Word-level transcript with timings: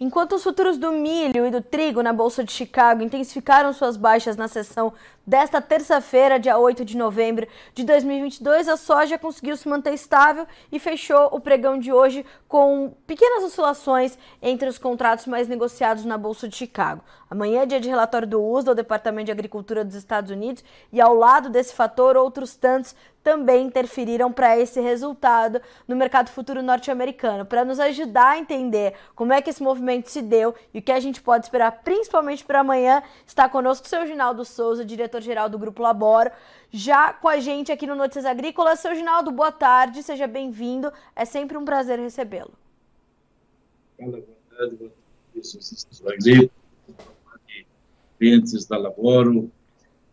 Enquanto 0.00 0.36
os 0.36 0.44
futuros 0.44 0.78
do 0.78 0.92
milho 0.92 1.44
e 1.44 1.50
do 1.50 1.60
trigo 1.60 2.04
na 2.04 2.12
Bolsa 2.12 2.44
de 2.44 2.52
Chicago 2.52 3.02
intensificaram 3.02 3.72
suas 3.72 3.96
baixas 3.96 4.36
na 4.36 4.46
sessão 4.46 4.92
desta 5.26 5.60
terça-feira, 5.60 6.38
dia 6.38 6.56
8 6.56 6.84
de 6.84 6.96
novembro 6.96 7.48
de 7.74 7.82
2022, 7.82 8.68
a 8.68 8.76
soja 8.76 9.18
conseguiu 9.18 9.56
se 9.56 9.68
manter 9.68 9.92
estável 9.92 10.46
e 10.70 10.78
fechou 10.78 11.28
o 11.32 11.40
pregão 11.40 11.80
de 11.80 11.92
hoje 11.92 12.24
com 12.46 12.94
pequenas 13.08 13.42
oscilações 13.42 14.16
entre 14.40 14.68
os 14.68 14.78
contratos 14.78 15.26
mais 15.26 15.48
negociados 15.48 16.04
na 16.04 16.16
Bolsa 16.16 16.48
de 16.48 16.54
Chicago. 16.54 17.02
Amanhã 17.28 17.62
é 17.62 17.66
dia 17.66 17.80
de 17.80 17.88
relatório 17.88 18.28
do 18.28 18.40
USDA, 18.40 18.70
o 18.70 18.76
Departamento 18.76 19.26
de 19.26 19.32
Agricultura 19.32 19.84
dos 19.84 19.96
Estados 19.96 20.30
Unidos, 20.30 20.62
e 20.92 21.00
ao 21.00 21.12
lado 21.12 21.50
desse 21.50 21.74
fator, 21.74 22.16
outros 22.16 22.54
tantos 22.54 22.94
também 23.22 23.66
interferiram 23.66 24.32
para 24.32 24.58
esse 24.58 24.80
resultado 24.80 25.60
no 25.86 25.94
mercado 25.94 26.30
futuro 26.30 26.62
norte-americano. 26.62 27.44
Para 27.44 27.64
nos 27.64 27.78
ajudar 27.80 28.30
a 28.30 28.38
entender 28.38 28.94
como 29.14 29.32
é 29.32 29.42
que 29.42 29.50
esse 29.50 29.62
movimento 29.62 30.10
se 30.10 30.22
deu 30.22 30.54
e 30.72 30.78
o 30.78 30.82
que 30.82 30.92
a 30.92 31.00
gente 31.00 31.20
pode 31.20 31.46
esperar, 31.46 31.82
principalmente 31.82 32.44
para 32.44 32.60
amanhã, 32.60 33.02
está 33.26 33.48
conosco 33.48 33.86
o 33.86 33.88
seu 33.88 34.06
Ginaldo 34.06 34.44
Souza, 34.44 34.84
diretor 34.84 35.18
diretor-geral 35.18 35.48
do 35.48 35.58
Grupo 35.58 35.82
Laboro, 35.82 36.30
já 36.70 37.12
com 37.12 37.28
a 37.28 37.38
gente 37.38 37.72
aqui 37.72 37.86
no 37.86 37.94
Notícias 37.94 38.24
Agrícolas. 38.24 38.80
Seu 38.80 38.94
Ginaldo, 38.94 39.30
boa 39.30 39.52
tarde, 39.52 40.02
seja 40.02 40.26
bem-vindo. 40.26 40.92
É 41.14 41.24
sempre 41.24 41.56
um 41.56 41.64
prazer 41.64 41.98
recebê-lo. 41.98 42.52
Boa 43.98 44.12
tarde, 44.56 44.76
boa 44.76 44.90
tarde, 47.36 47.66
clientes 48.18 48.66
da 48.66 48.76
Laboro, 48.76 49.50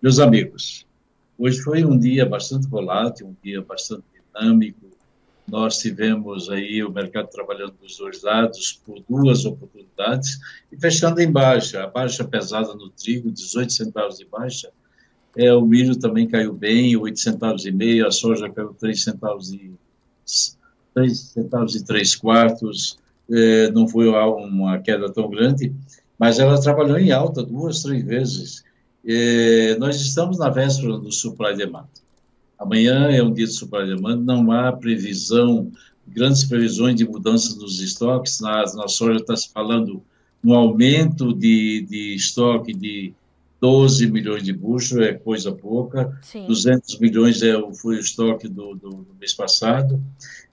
meus 0.02 0.20
amigos. 0.20 0.86
Hoje 1.38 1.60
foi 1.62 1.84
um 1.84 1.98
dia 1.98 2.26
bastante 2.26 2.68
volátil, 2.68 3.28
um 3.28 3.36
dia 3.44 3.62
bastante 3.62 4.04
dinâmico. 4.14 4.86
Nós 5.48 5.78
tivemos 5.78 6.50
aí 6.50 6.84
o 6.84 6.92
mercado 6.92 7.30
trabalhando 7.30 7.74
dos 7.82 7.98
dois 7.98 8.24
lados 8.24 8.82
por 8.86 9.04
duas 9.08 9.46
oportunidades 9.46 10.40
e 10.72 10.78
fechando 10.80 11.22
em 11.22 11.32
baixa. 11.32 11.84
A 11.84 11.88
baixa 11.88 12.24
pesada 12.24 12.74
no 12.74 12.90
trigo, 12.90 13.32
18 13.32 13.72
centavos 13.72 14.18
de 14.18 14.26
baixa, 14.26 14.72
é, 15.38 15.54
o 15.54 15.66
milho 15.66 15.98
também 15.98 16.28
caiu 16.28 16.54
bem, 16.54 16.96
8 16.96 17.20
centavos 17.20 17.66
e 17.66 17.72
meio, 17.72 18.08
a 18.08 18.12
soja 18.12 18.50
caiu 18.50 18.74
3 18.74 19.04
centavos 19.04 19.52
e 19.52 19.74
3 20.94 21.20
centavos 21.20 21.76
e 21.76 21.84
3 21.84 22.16
quartos, 22.16 22.98
é, 23.30 23.70
não 23.72 23.88
foi 23.88 24.08
uma 24.08 24.80
queda 24.80 25.12
tão 25.12 25.30
grande, 25.30 25.74
mas 26.18 26.40
ela 26.40 26.60
trabalhou 26.62 26.98
em 26.98 27.12
alta 27.12 27.44
duas, 27.44 27.84
três 27.84 28.04
vezes. 28.04 28.64
É, 29.08 29.76
nós 29.78 29.98
estamos 30.02 30.40
na 30.40 30.50
véspera 30.50 30.98
do 30.98 31.12
supply 31.12 31.56
demand. 31.56 31.88
Amanhã 32.58 33.10
é 33.12 33.22
um 33.22 33.34
dia 33.34 33.46
de 33.46 33.54
supply 33.54 33.86
demand, 33.86 34.18
não 34.18 34.52
há 34.52 34.72
previsão, 34.72 35.72
grandes 36.08 36.44
previsões 36.46 36.96
de 36.96 37.08
mudança 37.08 37.58
dos 37.58 37.82
estoques. 37.82 38.40
Na, 38.40 38.64
na 38.74 38.88
soja 38.88 39.20
está 39.20 39.36
se 39.36 39.52
falando 39.52 40.02
no 40.44 40.54
aumento 40.54 41.34
de, 41.34 41.86
de 41.90 42.16
estoque 42.16 42.74
de 42.74 43.14
12 43.60 44.12
milhões 44.12 44.44
de 44.44 44.54
buchos 44.54 45.00
é 45.00 45.14
coisa 45.14 45.52
pouca, 45.52 46.16
Sim. 46.22 46.46
200 46.46 47.00
milhões 47.00 47.42
é, 47.42 47.54
foi 47.74 47.96
o 47.96 48.00
estoque 48.00 48.48
do, 48.48 48.76
do, 48.76 48.90
do 48.90 49.16
mês 49.20 49.34
passado, 49.34 50.00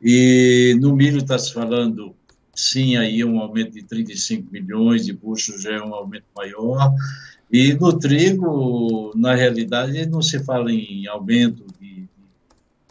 e 0.00 0.74
no 0.80 0.96
milho 0.96 1.18
está 1.18 1.38
se 1.38 1.52
falando, 1.52 2.14
sim, 2.54 2.96
aí 2.96 3.22
um 3.22 3.38
aumento 3.38 3.72
de 3.72 3.82
35 3.82 4.50
milhões 4.50 5.04
de 5.04 5.12
buchos, 5.12 5.62
já 5.62 5.72
é 5.72 5.82
um 5.82 5.94
aumento 5.94 6.24
maior, 6.34 6.94
e 7.52 7.74
no 7.74 7.98
trigo, 7.98 9.12
na 9.14 9.34
realidade, 9.34 10.06
não 10.06 10.22
se 10.22 10.42
fala 10.42 10.72
em 10.72 11.06
aumento 11.06 11.66
de, 11.78 12.08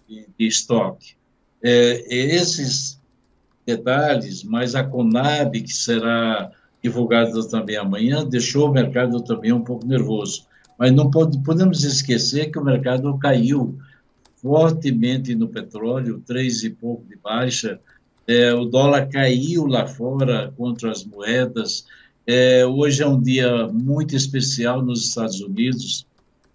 de, 0.07 0.27
de 0.37 0.47
estoque. 0.47 1.15
É, 1.63 2.05
esses 2.07 3.01
detalhes, 3.65 4.43
mas 4.43 4.75
a 4.75 4.83
Conab, 4.83 5.59
que 5.59 5.73
será 5.73 6.51
divulgada 6.83 7.47
também 7.47 7.77
amanhã, 7.77 8.23
deixou 8.23 8.69
o 8.69 8.73
mercado 8.73 9.21
também 9.23 9.51
um 9.51 9.63
pouco 9.63 9.85
nervoso. 9.85 10.45
Mas 10.77 10.91
não 10.91 11.09
pode, 11.09 11.39
podemos 11.39 11.83
esquecer 11.83 12.51
que 12.51 12.59
o 12.59 12.63
mercado 12.63 13.17
caiu 13.17 13.77
fortemente 14.35 15.35
no 15.35 15.47
petróleo, 15.47 16.23
três 16.25 16.63
e 16.63 16.69
pouco 16.69 17.03
de 17.07 17.15
baixa, 17.15 17.79
é, 18.27 18.53
o 18.53 18.65
dólar 18.65 19.07
caiu 19.09 19.65
lá 19.65 19.85
fora 19.87 20.53
contra 20.55 20.91
as 20.91 21.03
moedas. 21.03 21.85
É, 22.25 22.65
hoje 22.65 23.01
é 23.01 23.07
um 23.07 23.19
dia 23.19 23.67
muito 23.67 24.15
especial 24.15 24.81
nos 24.81 25.07
Estados 25.07 25.41
Unidos, 25.41 26.05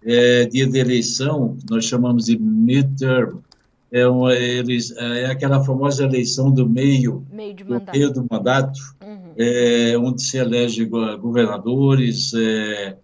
é, 0.03 0.45
dia 0.45 0.67
de 0.67 0.77
eleição, 0.77 1.57
nós 1.69 1.85
chamamos 1.85 2.25
de 2.25 2.37
midterm, 2.37 3.39
é, 3.91 4.07
uma, 4.07 4.33
é 4.33 5.25
aquela 5.25 5.63
famosa 5.63 6.03
eleição 6.03 6.51
do 6.51 6.67
meio, 6.67 7.25
meio, 7.31 7.55
do, 7.55 7.81
meio 7.91 8.11
do 8.11 8.25
mandato, 8.29 8.79
é, 9.37 9.97
onde 9.97 10.21
se 10.21 10.37
elege 10.37 10.85
governadores, 10.85 12.33
é, 12.33 12.97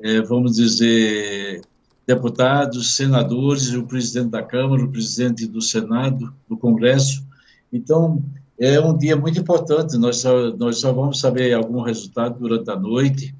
é, 0.00 0.20
vamos 0.22 0.56
dizer, 0.56 1.62
deputados, 2.06 2.96
senadores, 2.96 3.72
o 3.72 3.84
presidente 3.84 4.30
da 4.30 4.42
Câmara, 4.42 4.84
o 4.84 4.90
presidente 4.90 5.46
do 5.46 5.62
Senado, 5.62 6.34
do 6.48 6.56
Congresso. 6.56 7.24
Então, 7.72 8.22
é 8.58 8.80
um 8.80 8.96
dia 8.96 9.16
muito 9.16 9.38
importante, 9.38 9.96
nós 9.96 10.18
só, 10.18 10.50
nós 10.56 10.78
só 10.78 10.92
vamos 10.92 11.20
saber 11.20 11.52
algum 11.52 11.82
resultado 11.82 12.38
durante 12.38 12.70
a 12.70 12.76
noite, 12.76 13.34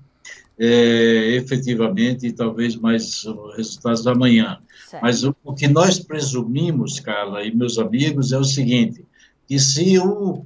é, 0.58 1.34
efetivamente, 1.36 2.26
e 2.26 2.32
talvez 2.32 2.76
mais 2.76 3.24
resultados 3.56 4.06
amanhã. 4.06 4.58
Certo. 4.88 5.02
Mas 5.02 5.24
o, 5.24 5.34
o, 5.44 5.54
que 5.54 5.68
nós 5.68 5.98
presumimos, 5.98 7.00
Carla 7.00 7.44
e 7.44 7.54
meus 7.54 7.78
amigos, 7.78 8.32
é 8.32 8.38
o 8.38 8.44
seguinte, 8.44 9.04
que 9.46 9.58
se 9.58 9.98
o 9.98 10.44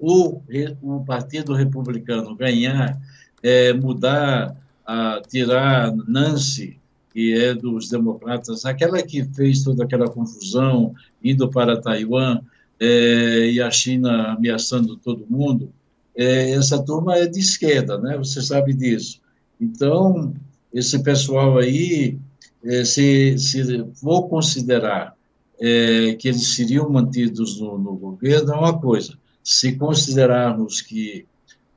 o, 0.00 0.40
o 0.80 1.04
Partido 1.04 1.52
Republicano 1.52 2.34
ganhar, 2.34 2.98
é, 3.42 3.72
mudar, 3.74 4.56
a, 4.86 5.20
tirar 5.28 5.94
Nancy, 6.08 6.78
que 7.12 7.34
é 7.34 7.52
dos 7.52 7.90
democratas, 7.90 8.64
aquela 8.64 9.02
que 9.02 9.22
fez 9.24 9.62
toda 9.62 9.84
aquela 9.84 10.08
confusão, 10.08 10.94
indo 11.22 11.48
para 11.50 11.80
Taiwan, 11.80 12.40
é, 12.80 13.50
e 13.50 13.60
a 13.60 13.70
China 13.70 14.32
ameaçando 14.32 14.96
todo 14.96 15.26
mundo, 15.28 15.72
é, 16.16 16.50
essa 16.52 16.82
turma 16.82 17.16
é 17.16 17.26
de 17.26 17.38
esquerda, 17.38 17.98
né? 17.98 18.16
Você 18.16 18.42
sabe 18.42 18.74
disso. 18.74 19.20
Então, 19.60 20.34
esse 20.72 21.02
pessoal 21.02 21.58
aí, 21.58 22.18
é, 22.64 22.84
se, 22.84 23.38
se 23.38 23.84
vou 24.02 24.28
considerar 24.28 25.14
é, 25.60 26.14
que 26.14 26.28
eles 26.28 26.54
seriam 26.54 26.88
mantidos 26.88 27.60
no, 27.60 27.78
no 27.78 27.94
governo, 27.94 28.52
é 28.52 28.56
uma 28.56 28.78
coisa 28.78 29.20
se 29.42 29.72
considerarmos 29.76 30.80
que 30.80 31.26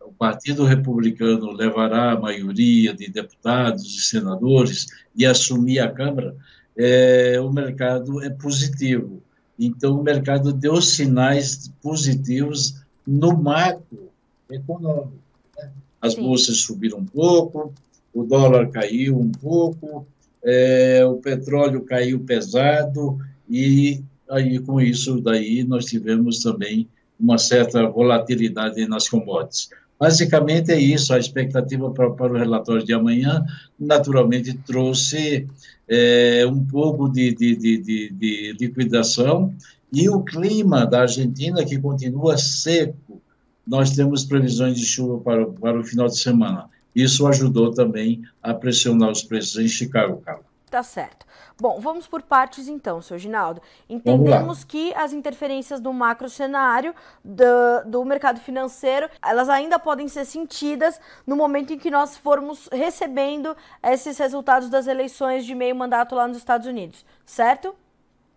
o 0.02 0.12
Partido 0.12 0.64
Republicano 0.64 1.52
levará 1.52 2.12
a 2.12 2.20
maioria 2.20 2.94
de 2.94 3.10
deputados 3.10 3.84
e 3.84 4.02
senadores 4.02 4.88
e 5.16 5.26
assumir 5.26 5.80
a 5.80 5.92
Câmara, 5.92 6.36
é, 6.78 7.40
o 7.40 7.52
mercado 7.52 8.22
é 8.24 8.30
positivo. 8.30 9.22
Então, 9.58 10.00
o 10.00 10.04
mercado 10.04 10.52
deu 10.52 10.82
sinais 10.82 11.72
positivos 11.82 12.82
no 13.06 13.38
macro 13.38 14.10
econômico. 14.50 15.14
Né? 15.58 15.70
As 16.02 16.14
Sim. 16.14 16.24
bolsas 16.24 16.58
subiram 16.58 17.00
um 17.00 17.06
pouco, 17.06 17.74
o 18.14 18.24
dólar 18.24 18.70
caiu 18.70 19.20
um 19.20 19.32
pouco, 19.32 20.06
é, 20.44 21.06
o 21.06 21.16
petróleo 21.16 21.82
caiu 21.82 22.20
pesado, 22.20 23.18
e 23.50 24.02
aí, 24.30 24.60
com 24.60 24.82
isso 24.82 25.22
daí, 25.22 25.64
nós 25.64 25.86
tivemos 25.86 26.40
também 26.40 26.88
uma 27.20 27.38
certa 27.38 27.88
volatilidade 27.88 28.86
nas 28.88 29.08
commodities. 29.08 29.70
Basicamente 30.00 30.72
é 30.72 30.80
isso, 30.80 31.14
a 31.14 31.20
expectativa 31.20 31.90
para, 31.92 32.10
para 32.12 32.34
o 32.34 32.38
relatório 32.38 32.84
de 32.84 32.94
amanhã, 32.94 33.46
naturalmente, 33.80 34.54
trouxe 34.54 35.48
é, 35.94 36.46
um 36.48 36.66
pouco 36.66 37.08
de, 37.08 37.34
de, 37.34 37.56
de, 37.56 38.10
de, 38.12 38.58
liquidação 38.60 39.54
e 39.92 40.10
o 40.10 40.24
clima 40.24 40.88
da 40.88 41.02
Argentina, 41.02 41.64
que 41.64 41.80
continua 41.80 42.36
seco, 42.36 43.22
nós 43.66 43.92
temos 43.92 44.26
previsões 44.26 44.76
de 44.76 44.86
chuva 44.86 45.20
para, 45.20 45.46
para 45.46 45.80
o 45.80 45.84
final 45.84 46.08
de 46.08 46.18
semana. 46.18 46.68
Isso 46.96 47.28
ajudou 47.28 47.72
também 47.72 48.24
a 48.42 48.54
pressionar 48.54 49.12
os 49.12 49.24
preços 49.24 49.64
em 49.64 49.68
Chicago, 49.68 50.18
Carlos. 50.26 50.53
Tá 50.74 50.82
certo. 50.82 51.24
Bom, 51.62 51.80
vamos 51.80 52.08
por 52.08 52.24
partes 52.24 52.68
então, 52.68 53.00
seu 53.00 53.20
Ginaldo. 53.20 53.62
Entendemos 53.88 54.64
que 54.64 54.92
as 54.96 55.14
interferências 55.14 55.80
do 55.80 55.94
macro 55.94 56.28
cenário 56.28 56.96
do, 57.24 57.46
do 57.86 58.04
mercado 58.04 58.40
financeiro, 58.40 59.08
elas 59.24 59.50
ainda 59.50 59.78
podem 59.78 60.08
ser 60.08 60.26
sentidas 60.26 61.00
no 61.28 61.36
momento 61.36 61.74
em 61.74 61.78
que 61.78 61.92
nós 61.92 62.18
formos 62.18 62.68
recebendo 62.72 63.56
esses 63.84 64.18
resultados 64.18 64.68
das 64.68 64.88
eleições 64.88 65.46
de 65.46 65.54
meio 65.54 65.76
mandato 65.76 66.16
lá 66.16 66.28
nos 66.28 66.38
Estados 66.38 66.66
Unidos, 66.66 67.06
certo? 67.24 67.76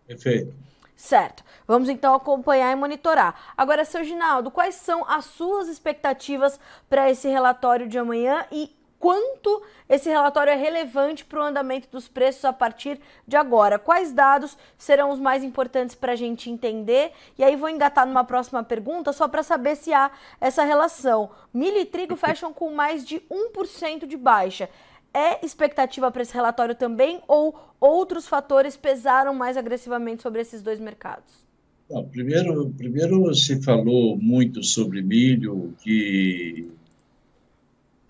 Perfeito. 0.06 0.54
Certo. 0.94 1.42
Vamos 1.66 1.88
então 1.88 2.14
acompanhar 2.14 2.70
e 2.70 2.76
monitorar. 2.76 3.54
Agora, 3.56 3.82
seu 3.82 4.04
Ginaldo, 4.04 4.50
quais 4.50 4.74
são 4.74 5.08
as 5.08 5.24
suas 5.24 5.68
expectativas 5.68 6.60
para 6.86 7.10
esse 7.10 7.28
relatório 7.28 7.88
de 7.88 7.98
amanhã 7.98 8.44
e 8.52 8.76
quanto 9.06 9.62
esse 9.88 10.08
relatório 10.08 10.50
é 10.50 10.56
relevante 10.56 11.24
para 11.24 11.38
o 11.38 11.44
andamento 11.44 11.86
dos 11.92 12.08
preços 12.08 12.44
a 12.44 12.52
partir 12.52 12.98
de 13.24 13.36
agora. 13.36 13.78
Quais 13.78 14.12
dados 14.12 14.58
serão 14.76 15.12
os 15.12 15.20
mais 15.20 15.44
importantes 15.44 15.94
para 15.94 16.10
a 16.10 16.16
gente 16.16 16.50
entender? 16.50 17.12
E 17.38 17.44
aí 17.44 17.54
vou 17.54 17.68
engatar 17.68 18.04
numa 18.04 18.24
próxima 18.24 18.64
pergunta 18.64 19.12
só 19.12 19.28
para 19.28 19.44
saber 19.44 19.76
se 19.76 19.92
há 19.92 20.10
essa 20.40 20.64
relação. 20.64 21.30
Milho 21.54 21.78
e 21.78 21.84
trigo 21.84 22.16
fecham 22.18 22.52
com 22.52 22.72
mais 22.72 23.06
de 23.06 23.20
1% 23.30 24.06
de 24.06 24.16
baixa. 24.16 24.68
É 25.14 25.46
expectativa 25.46 26.10
para 26.10 26.22
esse 26.22 26.34
relatório 26.34 26.74
também 26.74 27.22
ou 27.28 27.56
outros 27.78 28.26
fatores 28.26 28.76
pesaram 28.76 29.32
mais 29.32 29.56
agressivamente 29.56 30.20
sobre 30.20 30.40
esses 30.40 30.62
dois 30.62 30.80
mercados? 30.80 31.46
Bom, 31.88 32.08
primeiro, 32.08 32.70
primeiro 32.70 33.32
se 33.36 33.62
falou 33.62 34.18
muito 34.18 34.64
sobre 34.64 35.00
milho, 35.00 35.72
que 35.80 36.68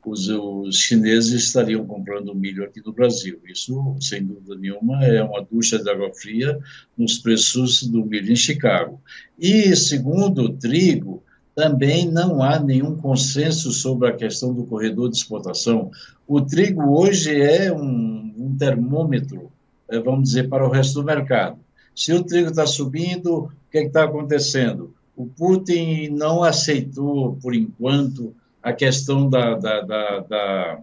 os, 0.06 0.28
os, 0.28 0.76
chineses 0.76 1.32
estariam 1.32 1.84
comprando 1.84 2.34
milho 2.34 2.64
aqui 2.64 2.80
no 2.84 2.92
Brasil. 2.92 3.40
Isso, 3.44 3.96
sem 4.00 4.24
dúvida 4.24 4.56
nenhuma, 4.56 5.04
é 5.04 5.22
uma 5.22 5.42
ducha 5.42 5.78
de 5.78 5.90
água 5.90 6.12
fria 6.14 6.58
nos 6.96 7.18
preços 7.18 7.82
do 7.82 8.04
milho 8.04 8.32
em 8.32 8.36
Chicago. 8.36 9.00
E, 9.38 9.74
segundo 9.74 10.42
o 10.42 10.52
trigo, 10.52 11.22
também 11.56 12.08
não 12.08 12.42
há 12.42 12.60
nenhum 12.60 12.96
consenso 12.96 13.72
sobre 13.72 14.08
a 14.08 14.16
questão 14.16 14.54
do 14.54 14.64
corredor 14.64 15.10
de 15.10 15.16
exportação. 15.16 15.90
O 16.26 16.40
trigo 16.40 17.00
hoje 17.00 17.40
é 17.40 17.72
um, 17.72 18.34
um 18.36 18.56
termômetro, 18.56 19.50
eh, 19.88 19.98
vamos 19.98 20.28
dizer, 20.28 20.48
para 20.48 20.66
o 20.66 20.70
resto 20.70 21.00
do 21.00 21.06
mercado. 21.06 21.58
Se 21.94 22.12
o 22.12 22.22
trigo 22.22 22.50
está 22.50 22.66
subindo, 22.66 23.44
o 23.44 23.50
que 23.72 23.78
é 23.78 23.84
está 23.84 24.04
acontecendo? 24.04 24.94
O 25.16 25.26
Putin 25.26 26.10
não 26.10 26.44
aceitou, 26.44 27.38
por 27.40 27.54
enquanto, 27.54 28.34
a 28.66 28.72
questão 28.72 29.30
da, 29.30 29.54
da, 29.54 29.80
da, 29.80 30.18
da 30.18 30.78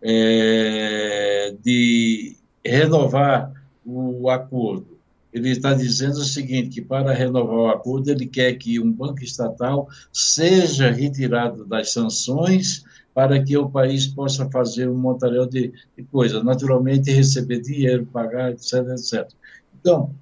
é, 0.00 1.56
de 1.60 2.36
renovar 2.64 3.52
o 3.84 4.30
acordo. 4.30 4.96
Ele 5.32 5.50
está 5.50 5.74
dizendo 5.74 6.18
o 6.18 6.24
seguinte, 6.24 6.68
que 6.68 6.80
para 6.80 7.12
renovar 7.12 7.56
o 7.56 7.68
acordo, 7.68 8.12
ele 8.12 8.26
quer 8.26 8.52
que 8.52 8.78
um 8.78 8.92
banco 8.92 9.24
estatal 9.24 9.88
seja 10.12 10.88
retirado 10.88 11.64
das 11.64 11.90
sanções 11.90 12.84
para 13.12 13.42
que 13.42 13.56
o 13.56 13.68
país 13.68 14.06
possa 14.06 14.48
fazer 14.48 14.88
um 14.88 14.96
montaréu 14.96 15.46
de, 15.46 15.72
de 15.96 16.04
coisas, 16.04 16.44
naturalmente 16.44 17.10
receber 17.10 17.60
dinheiro, 17.60 18.06
pagar, 18.06 18.52
etc, 18.52 18.74
etc. 18.90 19.28
Então, 19.80 20.14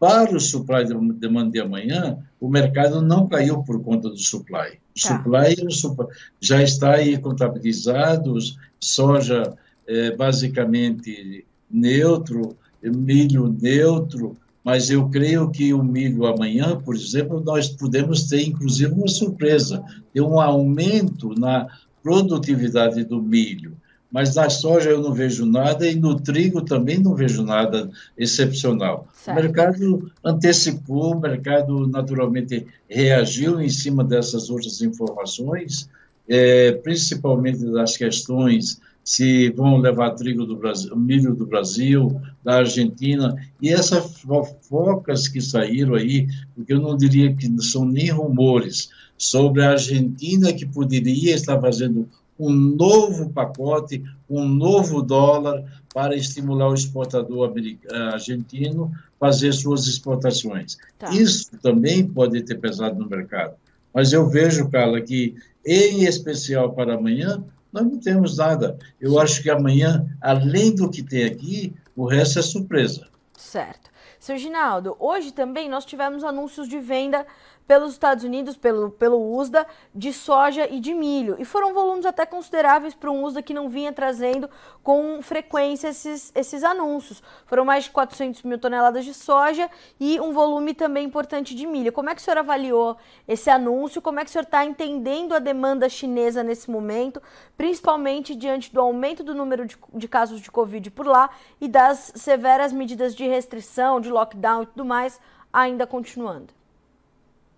para 0.00 0.34
o 0.34 0.40
supply 0.40 0.84
demand 1.18 1.50
de 1.50 1.60
amanhã, 1.60 2.16
o 2.40 2.48
mercado 2.48 3.02
não 3.02 3.28
caiu 3.28 3.62
por 3.62 3.82
conta 3.82 4.08
do 4.08 4.16
supply. 4.16 4.80
O 4.96 5.02
tá. 5.02 5.18
supply, 5.18 5.70
supply 5.70 6.06
já 6.40 6.62
está 6.62 6.94
aí 6.94 7.18
contabilizado, 7.18 8.34
soja 8.80 9.54
é, 9.86 10.16
basicamente 10.16 11.44
neutro, 11.70 12.56
milho 12.82 13.54
neutro, 13.60 14.38
mas 14.64 14.88
eu 14.88 15.06
creio 15.10 15.50
que 15.50 15.74
o 15.74 15.82
milho 15.82 16.26
amanhã, 16.26 16.80
por 16.80 16.96
exemplo, 16.96 17.42
nós 17.44 17.68
podemos 17.68 18.26
ter 18.26 18.40
inclusive 18.40 18.92
uma 18.92 19.08
surpresa, 19.08 19.84
ter 20.14 20.22
um 20.22 20.40
aumento 20.40 21.34
na 21.38 21.66
produtividade 22.02 23.04
do 23.04 23.20
milho 23.20 23.76
mas 24.10 24.34
na 24.34 24.50
soja 24.50 24.90
eu 24.90 25.00
não 25.00 25.12
vejo 25.12 25.46
nada 25.46 25.86
e 25.86 25.94
no 25.94 26.18
trigo 26.18 26.62
também 26.62 26.98
não 26.98 27.14
vejo 27.14 27.42
nada 27.42 27.90
excepcional. 28.18 29.08
Certo. 29.14 29.38
O 29.38 29.42
mercado 29.42 30.12
antecipou, 30.24 31.14
o 31.14 31.20
mercado 31.20 31.86
naturalmente 31.86 32.66
reagiu 32.88 33.60
em 33.60 33.68
cima 33.68 34.02
dessas 34.02 34.50
outras 34.50 34.82
informações, 34.82 35.88
é, 36.28 36.72
principalmente 36.72 37.64
das 37.66 37.96
questões 37.96 38.80
se 39.02 39.50
vão 39.50 39.78
levar 39.78 40.10
trigo 40.10 40.44
do 40.44 40.56
Brasil, 40.56 40.94
milho 40.94 41.34
do 41.34 41.46
Brasil, 41.46 42.20
da 42.44 42.58
Argentina, 42.58 43.34
e 43.60 43.70
essas 43.70 44.18
fofocas 44.20 45.26
que 45.26 45.40
saíram 45.40 45.94
aí, 45.94 46.28
porque 46.54 46.72
eu 46.72 46.80
não 46.80 46.96
diria 46.96 47.34
que 47.34 47.50
são 47.62 47.84
nem 47.84 48.10
rumores, 48.10 48.90
sobre 49.16 49.62
a 49.62 49.72
Argentina 49.72 50.52
que 50.52 50.64
poderia 50.64 51.34
estar 51.34 51.60
fazendo 51.60 52.08
um 52.40 52.50
novo 52.50 53.28
pacote, 53.30 54.02
um 54.28 54.48
novo 54.48 55.02
dólar 55.02 55.62
para 55.92 56.16
estimular 56.16 56.70
o 56.70 56.74
exportador 56.74 57.52
eh, 57.56 57.96
argentino 58.12 58.90
fazer 59.18 59.52
suas 59.52 59.86
exportações. 59.86 60.78
Tá. 60.98 61.10
Isso 61.10 61.50
também 61.58 62.06
pode 62.06 62.42
ter 62.42 62.54
pesado 62.56 62.98
no 62.98 63.08
mercado. 63.08 63.54
Mas 63.92 64.12
eu 64.12 64.26
vejo, 64.26 64.70
Carla, 64.70 65.00
que 65.02 65.34
em 65.66 66.04
especial 66.04 66.72
para 66.72 66.94
amanhã, 66.94 67.44
nós 67.70 67.84
não 67.84 67.98
temos 67.98 68.38
nada. 68.38 68.78
Eu 68.98 69.18
acho 69.18 69.42
que 69.42 69.50
amanhã, 69.50 70.06
além 70.20 70.74
do 70.74 70.88
que 70.90 71.02
tem 71.02 71.24
aqui, 71.24 71.74
o 71.94 72.06
resto 72.06 72.38
é 72.38 72.42
surpresa. 72.42 73.06
Certo. 73.36 73.90
Seu 74.18 74.36
Ginaldo, 74.36 74.96
hoje 74.98 75.32
também 75.32 75.68
nós 75.68 75.84
tivemos 75.84 76.24
anúncios 76.24 76.68
de 76.68 76.78
venda 76.78 77.26
pelos 77.70 77.92
Estados 77.92 78.24
Unidos, 78.24 78.56
pelo, 78.56 78.90
pelo 78.90 79.32
USDA, 79.36 79.64
de 79.94 80.12
soja 80.12 80.66
e 80.68 80.80
de 80.80 80.92
milho. 80.92 81.36
E 81.38 81.44
foram 81.44 81.72
volumes 81.72 82.04
até 82.04 82.26
consideráveis 82.26 82.94
para 82.94 83.12
um 83.12 83.22
USDA 83.22 83.42
que 83.42 83.54
não 83.54 83.68
vinha 83.68 83.92
trazendo 83.92 84.50
com 84.82 85.22
frequência 85.22 85.86
esses, 85.86 86.32
esses 86.34 86.64
anúncios. 86.64 87.22
Foram 87.46 87.64
mais 87.64 87.84
de 87.84 87.90
400 87.92 88.42
mil 88.42 88.58
toneladas 88.58 89.04
de 89.04 89.14
soja 89.14 89.70
e 90.00 90.18
um 90.18 90.32
volume 90.32 90.74
também 90.74 91.06
importante 91.06 91.54
de 91.54 91.64
milho. 91.64 91.92
Como 91.92 92.10
é 92.10 92.14
que 92.16 92.20
o 92.20 92.24
senhor 92.24 92.38
avaliou 92.38 92.96
esse 93.28 93.48
anúncio? 93.48 94.02
Como 94.02 94.18
é 94.18 94.24
que 94.24 94.30
o 94.30 94.32
senhor 94.32 94.46
está 94.46 94.64
entendendo 94.64 95.32
a 95.32 95.38
demanda 95.38 95.88
chinesa 95.88 96.42
nesse 96.42 96.68
momento, 96.68 97.22
principalmente 97.56 98.34
diante 98.34 98.74
do 98.74 98.80
aumento 98.80 99.22
do 99.22 99.32
número 99.32 99.64
de, 99.64 99.78
de 99.94 100.08
casos 100.08 100.40
de 100.40 100.50
Covid 100.50 100.90
por 100.90 101.06
lá 101.06 101.30
e 101.60 101.68
das 101.68 102.10
severas 102.16 102.72
medidas 102.72 103.14
de 103.14 103.28
restrição, 103.28 104.00
de 104.00 104.10
lockdown 104.10 104.64
e 104.64 104.66
tudo 104.66 104.84
mais 104.84 105.20
ainda 105.52 105.86
continuando? 105.86 106.59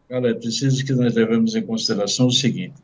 Cara, 0.08 0.30
é 0.30 0.34
preciso 0.34 0.84
que 0.84 0.92
nós 0.92 1.14
levemos 1.14 1.54
em 1.54 1.62
consideração 1.62 2.26
o 2.26 2.32
seguinte: 2.32 2.74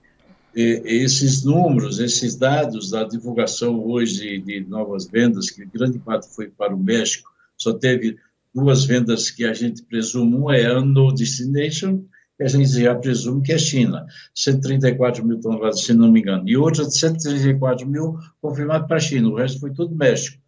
esses 0.55 1.45
números, 1.45 1.99
esses 1.99 2.35
dados 2.37 2.91
da 2.91 3.05
divulgação 3.05 3.85
hoje 3.85 4.39
de 4.41 4.61
novas 4.61 5.07
vendas, 5.07 5.51
que 5.51 5.65
grande 5.65 5.99
parte 5.99 6.29
foi 6.35 6.49
para 6.49 6.75
o 6.75 6.79
México, 6.79 7.31
só 7.57 7.73
teve 7.73 8.17
duas 8.55 8.85
vendas 8.85 9.31
que 9.31 9.45
a 9.45 9.53
gente 9.53 9.83
presume, 9.83 10.35
uma 10.35 10.57
é 10.57 10.67
a 10.67 10.81
No 10.81 11.13
Destination, 11.13 12.03
que 12.37 12.45
a 12.45 12.49
gente 12.49 12.69
já 12.71 12.95
presume 12.95 13.43
que 13.43 13.53
é 13.53 13.59
China, 13.59 14.07
134 14.35 15.25
mil 15.25 15.41
toneladas, 15.41 15.85
se 15.85 15.93
não 15.93 16.11
me 16.11 16.21
engano, 16.21 16.49
e 16.49 16.57
outra 16.57 16.85
de 16.85 16.97
134 16.97 17.87
mil 17.87 18.17
confirmado 18.41 18.87
para 18.87 18.97
a 18.97 19.01
China, 19.01 19.29
o 19.29 19.37
resto 19.37 19.61
foi 19.61 19.73
tudo 19.73 19.95
México. 19.95 20.39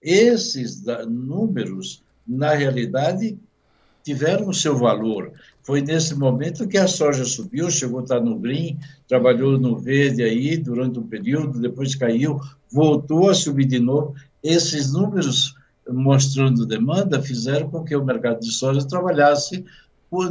Esses 0.00 0.84
números, 1.08 2.02
na 2.26 2.54
realidade, 2.54 3.36
tiveram 4.04 4.48
o 4.48 4.54
seu 4.54 4.76
valor. 4.76 5.32
Foi 5.68 5.82
nesse 5.82 6.14
momento 6.14 6.66
que 6.66 6.78
a 6.78 6.88
soja 6.88 7.26
subiu, 7.26 7.70
chegou 7.70 8.00
a 8.00 8.02
estar 8.02 8.20
no 8.22 8.38
green, 8.38 8.78
trabalhou 9.06 9.58
no 9.58 9.76
verde 9.76 10.22
aí 10.22 10.56
durante 10.56 10.98
um 10.98 11.06
período, 11.06 11.60
depois 11.60 11.94
caiu, 11.94 12.40
voltou 12.72 13.28
a 13.28 13.34
subir 13.34 13.66
de 13.66 13.78
novo. 13.78 14.14
Esses 14.42 14.94
números 14.94 15.54
mostrando 15.86 16.64
demanda 16.64 17.20
fizeram 17.20 17.68
com 17.68 17.84
que 17.84 17.94
o 17.94 18.02
mercado 18.02 18.40
de 18.40 18.50
soja 18.50 18.88
trabalhasse 18.88 19.62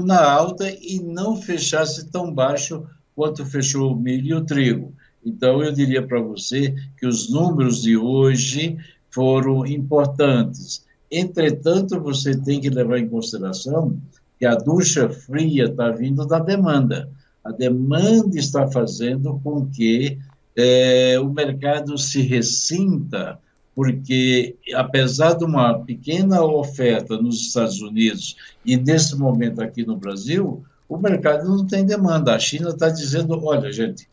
na 0.04 0.28
alta 0.28 0.72
e 0.72 1.00
não 1.00 1.40
fechasse 1.40 2.10
tão 2.10 2.34
baixo 2.34 2.84
quanto 3.16 3.46
fechou 3.46 3.94
o 3.94 3.96
milho 3.96 4.28
e 4.28 4.34
o 4.34 4.44
trigo. 4.44 4.92
Então, 5.24 5.62
eu 5.62 5.72
diria 5.72 6.02
para 6.02 6.20
você 6.20 6.74
que 6.98 7.06
os 7.06 7.30
números 7.30 7.84
de 7.84 7.96
hoje 7.96 8.76
foram 9.12 9.68
importantes. 9.68 10.84
Entretanto, 11.12 12.02
você 12.02 12.36
tem 12.36 12.60
que 12.60 12.72
levar 12.72 12.98
em 12.98 13.08
consideração 13.08 13.96
que 14.40 14.46
a 14.46 14.56
ducha 14.56 15.10
fria 15.10 15.66
está 15.66 15.90
vindo 15.90 16.26
da 16.26 16.40
demanda. 16.40 17.10
A 17.44 17.52
demanda 17.52 18.38
está 18.38 18.68
fazendo 18.68 19.40
com 19.44 19.66
que 19.68 20.20
é, 20.56 21.20
o 21.20 21.30
mercado 21.30 21.98
se 21.98 22.22
ressinta, 22.22 23.40
porque 23.76 24.56
apesar 24.74 25.34
de 25.34 25.46
uma 25.46 25.80
pequena 25.80 26.44
oferta 26.44 27.18
nos 27.18 27.42
Estados 27.42 27.82
Unidos 27.82 28.36
e 28.66 28.76
nesse 28.76 29.16
momento 29.16 29.62
aqui 29.62 29.86
no 29.86 29.96
Brasil, 29.96 30.64
o 30.90 30.98
mercado 30.98 31.48
não 31.48 31.66
tem 31.66 31.86
demanda. 31.86 32.34
A 32.34 32.40
China 32.40 32.70
está 32.70 32.90
dizendo: 32.90 33.40
olha, 33.46 33.72
gente, 33.72 34.10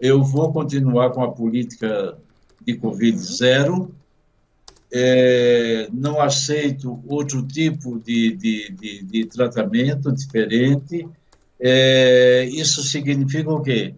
eu 0.00 0.22
vou 0.22 0.52
continuar 0.52 1.10
com 1.10 1.22
a 1.22 1.30
política 1.30 2.16
de 2.64 2.74
Covid 2.74 3.18
zero, 3.18 3.94
é, 4.96 5.88
não 5.92 6.20
aceito 6.20 7.02
outro 7.04 7.42
tipo 7.42 7.98
de, 7.98 8.36
de, 8.36 8.70
de, 8.70 9.02
de 9.02 9.24
tratamento 9.26 10.12
diferente. 10.12 11.08
É, 11.58 12.48
isso 12.52 12.80
significa 12.84 13.50
o 13.50 13.60
quê? 13.60 13.92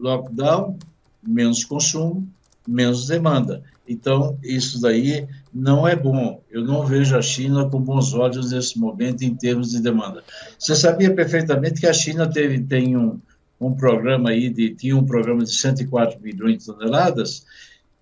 Lockdown, 0.00 0.76
menos 1.22 1.64
consumo, 1.64 2.26
menos 2.66 3.06
demanda. 3.06 3.62
Então, 3.86 4.36
isso 4.42 4.80
daí 4.80 5.28
não 5.54 5.86
é 5.86 5.94
bom. 5.94 6.42
Eu 6.50 6.64
não 6.64 6.84
vejo 6.84 7.16
a 7.16 7.22
China 7.22 7.70
com 7.70 7.80
bons 7.80 8.12
olhos 8.12 8.50
nesse 8.50 8.76
momento 8.80 9.22
em 9.22 9.36
termos 9.36 9.70
de 9.70 9.80
demanda. 9.80 10.24
Você 10.58 10.74
sabia 10.74 11.14
perfeitamente 11.14 11.80
que 11.80 11.86
a 11.86 11.92
China 11.92 12.28
teve, 12.28 12.60
tem 12.60 12.96
um, 12.96 13.20
um 13.60 13.72
programa 13.72 14.30
aí 14.30 14.50
de 14.50 14.74
tinha 14.74 14.96
um 14.96 15.06
programa 15.06 15.44
de 15.44 15.52
104 15.52 16.20
milhões 16.20 16.58
de 16.58 16.66
toneladas 16.66 17.44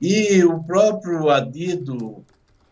e 0.01 0.43
o 0.45 0.63
próprio 0.63 1.29
adido 1.29 2.25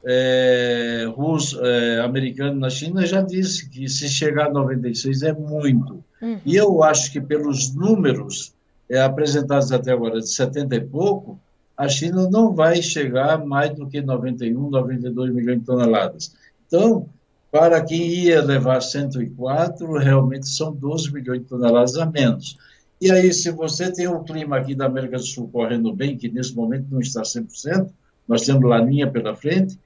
é, 0.04 1.06
russo, 1.14 1.62
é, 1.64 2.00
americano 2.00 2.58
na 2.58 2.70
China 2.70 3.04
já 3.04 3.20
disse 3.20 3.68
que 3.68 3.88
se 3.88 4.08
chegar 4.08 4.46
a 4.46 4.52
96 4.52 5.22
é 5.22 5.32
muito. 5.32 6.02
Uhum. 6.22 6.40
E 6.44 6.56
eu 6.56 6.82
acho 6.82 7.12
que 7.12 7.20
pelos 7.20 7.74
números 7.74 8.54
é, 8.88 9.00
apresentados 9.02 9.70
até 9.70 9.92
agora 9.92 10.20
de 10.20 10.28
70 10.28 10.74
e 10.76 10.80
pouco, 10.80 11.38
a 11.76 11.88
China 11.88 12.28
não 12.30 12.54
vai 12.54 12.82
chegar 12.82 13.44
mais 13.44 13.74
do 13.74 13.86
que 13.86 14.00
91, 14.00 14.70
92 14.70 15.32
milhões 15.32 15.60
de 15.60 15.64
toneladas. 15.64 16.34
Então, 16.66 17.06
para 17.52 17.82
quem 17.82 18.00
ia 18.00 18.42
levar 18.42 18.80
104, 18.80 19.98
realmente 19.98 20.48
são 20.48 20.72
12 20.72 21.12
milhões 21.12 21.40
de 21.40 21.46
toneladas 21.46 21.96
a 21.96 22.06
menos. 22.06 22.58
E 23.00 23.10
aí, 23.12 23.32
se 23.32 23.50
você 23.50 23.92
tem 23.92 24.08
um 24.08 24.24
clima 24.24 24.56
aqui 24.56 24.74
da 24.74 24.86
América 24.86 25.16
do 25.16 25.22
Sul 25.22 25.48
correndo 25.48 25.92
bem, 25.92 26.16
que 26.16 26.28
nesse 26.28 26.54
momento 26.54 26.86
não 26.90 27.00
está 27.00 27.22
100%, 27.22 27.90
nós 28.26 28.44
temos 28.44 28.68
laninha 28.68 29.10
pela 29.10 29.36
frente, 29.36 29.78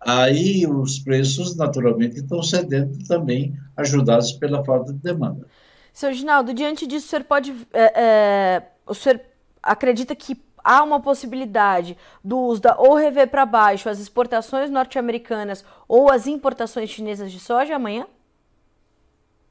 aí 0.00 0.66
os 0.66 0.98
preços 0.98 1.56
naturalmente 1.56 2.16
estão 2.16 2.42
cedendo 2.42 2.98
também, 3.06 3.56
ajudados 3.76 4.32
pela 4.32 4.64
falta 4.64 4.92
de 4.92 4.98
demanda. 4.98 5.46
Seu 5.92 6.12
Ginaldo, 6.12 6.52
diante 6.52 6.86
disso, 6.86 7.06
o 7.06 7.08
senhor 7.08 7.24
pode. 7.24 7.54
É, 7.72 8.02
é, 8.02 8.62
o 8.86 8.94
senhor 8.94 9.20
acredita 9.62 10.14
que 10.14 10.36
há 10.62 10.82
uma 10.82 11.00
possibilidade 11.00 11.96
do 12.22 12.38
USDA 12.38 12.74
ou 12.76 12.96
rever 12.96 13.28
para 13.28 13.46
baixo 13.46 13.88
as 13.88 14.00
exportações 14.00 14.68
norte-americanas 14.68 15.64
ou 15.86 16.10
as 16.10 16.26
importações 16.26 16.90
chinesas 16.90 17.30
de 17.30 17.38
soja 17.38 17.76
amanhã? 17.76 18.06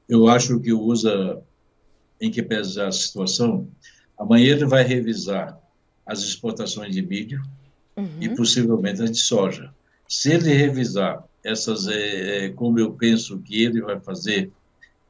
Eu 0.08 0.28
acho 0.28 0.60
que 0.60 0.74
o 0.74 0.82
USDA, 0.82 1.42
em 2.26 2.32
que 2.32 2.42
pesa 2.42 2.88
a 2.88 2.92
situação, 2.92 3.68
amanhã 4.18 4.54
ele 4.54 4.66
vai 4.66 4.84
revisar 4.84 5.60
as 6.06 6.20
exportações 6.20 6.94
de 6.94 7.02
milho 7.02 7.42
uhum. 7.96 8.18
e 8.20 8.30
possivelmente 8.30 9.02
as 9.02 9.12
de 9.12 9.20
soja. 9.20 9.74
Se 10.08 10.32
ele 10.32 10.54
revisar 10.54 11.24
essas, 11.44 11.88
é, 11.88 12.50
como 12.50 12.80
eu 12.80 12.92
penso 12.92 13.40
que 13.40 13.64
ele 13.64 13.82
vai 13.82 14.00
fazer, 14.00 14.52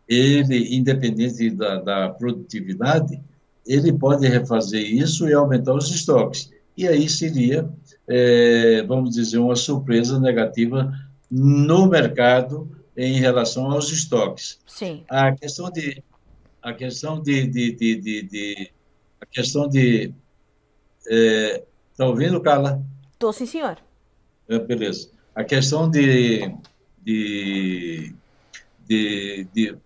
ele, 0.08 0.76
independente 0.76 1.50
da, 1.50 1.82
da 1.82 2.10
produtividade, 2.10 3.20
ele 3.66 3.92
pode 3.94 4.28
refazer 4.28 4.82
isso 4.82 5.28
e 5.28 5.34
aumentar 5.34 5.74
os 5.74 5.90
estoques. 5.90 6.52
E 6.78 6.88
aí 6.88 7.10
seria, 7.10 7.68
é, 8.08 8.84
vamos 8.84 9.16
dizer, 9.16 9.38
uma 9.38 9.56
surpresa 9.56 10.20
negativa 10.20 10.94
no 11.32 11.88
mercado 11.88 12.70
em 12.96 13.20
relação 13.20 13.72
aos 13.72 13.92
estoques. 13.92 14.60
Sim. 14.68 15.04
A 15.10 15.32
questão 15.32 15.72
de 15.72 16.04
a 16.66 16.74
questão 16.74 17.22
de, 17.22 17.46
de, 17.46 17.72
de, 17.74 17.96
de, 18.02 18.22
de 18.24 18.72
a 19.22 19.26
questão 19.28 19.70
de 19.70 20.12
está 21.00 21.16
é, 21.16 21.64
tá 21.96 22.08
ouvindo, 22.08 22.42
Carla? 22.42 22.84
Estou, 23.14 23.32
sim, 23.32 23.46
senhor. 23.46 23.78
É, 24.50 24.58
beleza. 24.58 25.12
A 25.36 25.44
questão 25.44 25.88
de, 25.88 26.52
de, 27.04 28.16
de, 28.88 29.48
de, 29.54 29.78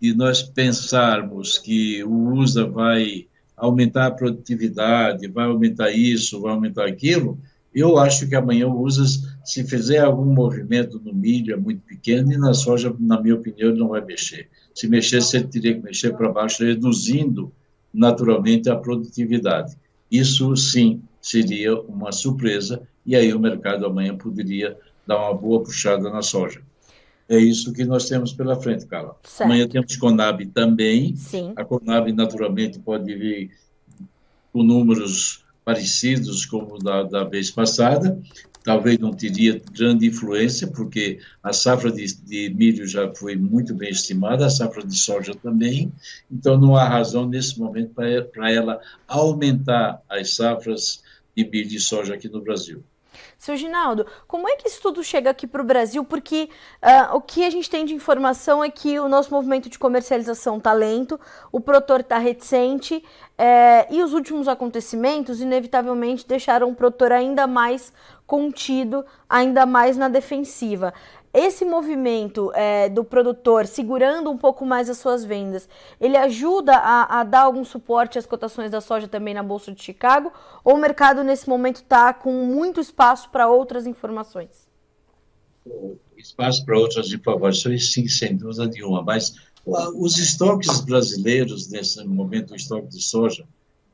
de 0.00 0.14
nós 0.14 0.42
pensarmos 0.42 1.58
que 1.58 2.02
o 2.02 2.32
USA 2.32 2.64
vai 2.64 3.28
aumentar 3.54 4.06
a 4.06 4.10
produtividade, 4.10 5.28
vai 5.28 5.44
aumentar 5.44 5.90
isso, 5.90 6.40
vai 6.40 6.52
aumentar 6.52 6.86
aquilo, 6.86 7.38
eu 7.74 7.98
acho 7.98 8.26
que 8.26 8.34
amanhã 8.34 8.68
o 8.68 8.80
USA, 8.80 9.33
se 9.44 9.62
fizer 9.64 9.98
algum 9.98 10.24
movimento 10.24 11.00
no 11.04 11.12
milho, 11.12 11.54
é 11.54 11.56
muito 11.56 11.82
pequeno, 11.82 12.32
e 12.32 12.36
na 12.36 12.54
soja, 12.54 12.94
na 12.98 13.20
minha 13.20 13.34
opinião, 13.34 13.74
não 13.74 13.88
vai 13.88 14.04
mexer. 14.04 14.48
Se 14.74 14.88
mexer, 14.88 15.20
ele 15.34 15.48
teria 15.48 15.74
que 15.74 15.82
mexer 15.82 16.16
para 16.16 16.32
baixo, 16.32 16.64
reduzindo 16.64 17.52
naturalmente 17.92 18.70
a 18.70 18.76
produtividade. 18.76 19.76
Isso, 20.10 20.56
sim, 20.56 21.02
seria 21.20 21.78
uma 21.82 22.10
surpresa, 22.10 22.82
e 23.04 23.14
aí 23.14 23.32
o 23.34 23.38
mercado 23.38 23.86
amanhã 23.86 24.16
poderia 24.16 24.76
dar 25.06 25.18
uma 25.18 25.34
boa 25.34 25.62
puxada 25.62 26.10
na 26.10 26.22
soja. 26.22 26.62
É 27.28 27.38
isso 27.38 27.72
que 27.72 27.84
nós 27.84 28.06
temos 28.06 28.32
pela 28.32 28.60
frente, 28.60 28.86
Carla. 28.86 29.16
Certo. 29.22 29.48
Amanhã 29.48 29.66
temos 29.66 29.96
Conab 29.96 30.44
também. 30.46 31.16
Sim. 31.16 31.52
A 31.56 31.64
Conab, 31.64 32.12
naturalmente, 32.12 32.78
pode 32.78 33.14
vir 33.14 33.50
com 34.52 34.62
números 34.62 35.44
parecidos 35.64 36.44
como 36.44 36.78
da, 36.78 37.02
da 37.02 37.24
vez 37.24 37.50
passada. 37.50 38.20
Talvez 38.64 38.98
não 38.98 39.12
teria 39.12 39.60
grande 39.72 40.06
influência, 40.06 40.66
porque 40.66 41.20
a 41.42 41.52
safra 41.52 41.92
de, 41.92 42.06
de 42.24 42.48
milho 42.48 42.86
já 42.88 43.14
foi 43.14 43.36
muito 43.36 43.74
bem 43.74 43.90
estimada, 43.90 44.46
a 44.46 44.50
safra 44.50 44.82
de 44.82 44.96
soja 44.96 45.34
também. 45.34 45.92
Então, 46.30 46.58
não 46.58 46.74
há 46.74 46.88
razão 46.88 47.28
nesse 47.28 47.60
momento 47.60 47.92
para 47.94 48.50
ela 48.50 48.80
aumentar 49.06 50.02
as 50.08 50.34
safras 50.34 51.02
de 51.36 51.44
milho 51.44 51.76
e 51.76 51.78
soja 51.78 52.14
aqui 52.14 52.26
no 52.26 52.40
Brasil. 52.40 52.82
Seu 53.38 53.56
Ginaldo, 53.56 54.06
como 54.26 54.48
é 54.48 54.56
que 54.56 54.68
isso 54.68 54.80
tudo 54.80 55.02
chega 55.02 55.30
aqui 55.30 55.46
para 55.46 55.62
o 55.62 55.64
Brasil? 55.64 56.04
Porque 56.04 56.48
uh, 56.82 57.16
o 57.16 57.20
que 57.20 57.44
a 57.44 57.50
gente 57.50 57.68
tem 57.68 57.84
de 57.84 57.94
informação 57.94 58.62
é 58.62 58.70
que 58.70 58.98
o 58.98 59.08
nosso 59.08 59.30
movimento 59.32 59.68
de 59.68 59.78
comercialização 59.78 60.58
está 60.58 60.72
lento, 60.72 61.18
o 61.52 61.60
produtor 61.60 62.00
está 62.00 62.18
reticente 62.18 63.04
é, 63.36 63.86
e 63.90 64.02
os 64.02 64.12
últimos 64.12 64.46
acontecimentos, 64.46 65.40
inevitavelmente, 65.40 66.26
deixaram 66.26 66.70
o 66.70 66.74
produtor 66.74 67.12
ainda 67.12 67.46
mais 67.46 67.92
contido, 68.26 69.04
ainda 69.28 69.66
mais 69.66 69.96
na 69.96 70.08
defensiva 70.08 70.94
esse 71.34 71.64
movimento 71.64 72.52
é, 72.54 72.88
do 72.88 73.02
produtor 73.02 73.66
segurando 73.66 74.30
um 74.30 74.38
pouco 74.38 74.64
mais 74.64 74.88
as 74.88 74.98
suas 74.98 75.24
vendas, 75.24 75.68
ele 76.00 76.16
ajuda 76.16 76.76
a, 76.76 77.20
a, 77.20 77.24
dar 77.24 77.42
algum 77.42 77.64
suporte 77.64 78.16
às 78.16 78.24
cotações 78.24 78.70
da 78.70 78.80
soja 78.80 79.08
também 79.08 79.34
na 79.34 79.42
Bolsa 79.42 79.72
de 79.72 79.82
Chicago? 79.82 80.32
Ou 80.62 80.76
o 80.76 80.80
mercado 80.80 81.24
nesse 81.24 81.48
momento 81.48 81.76
está 81.76 82.14
com 82.14 82.32
muito 82.32 82.80
espaço 82.80 83.28
para 83.30 83.48
outras 83.48 83.84
informações? 83.84 84.68
Espaço 86.16 86.64
para 86.64 86.78
outras 86.78 87.12
informações, 87.12 87.92
sim, 87.92 88.06
sem 88.06 88.36
dúvida 88.36 88.68
nenhuma. 88.68 89.02
Mas 89.02 89.34
os 89.96 90.16
estoques 90.18 90.82
brasileiros, 90.82 91.68
nesse 91.68 92.04
momento, 92.04 92.52
o 92.52 92.56
estoque 92.56 92.86
de 92.86 93.02
soja, 93.02 93.44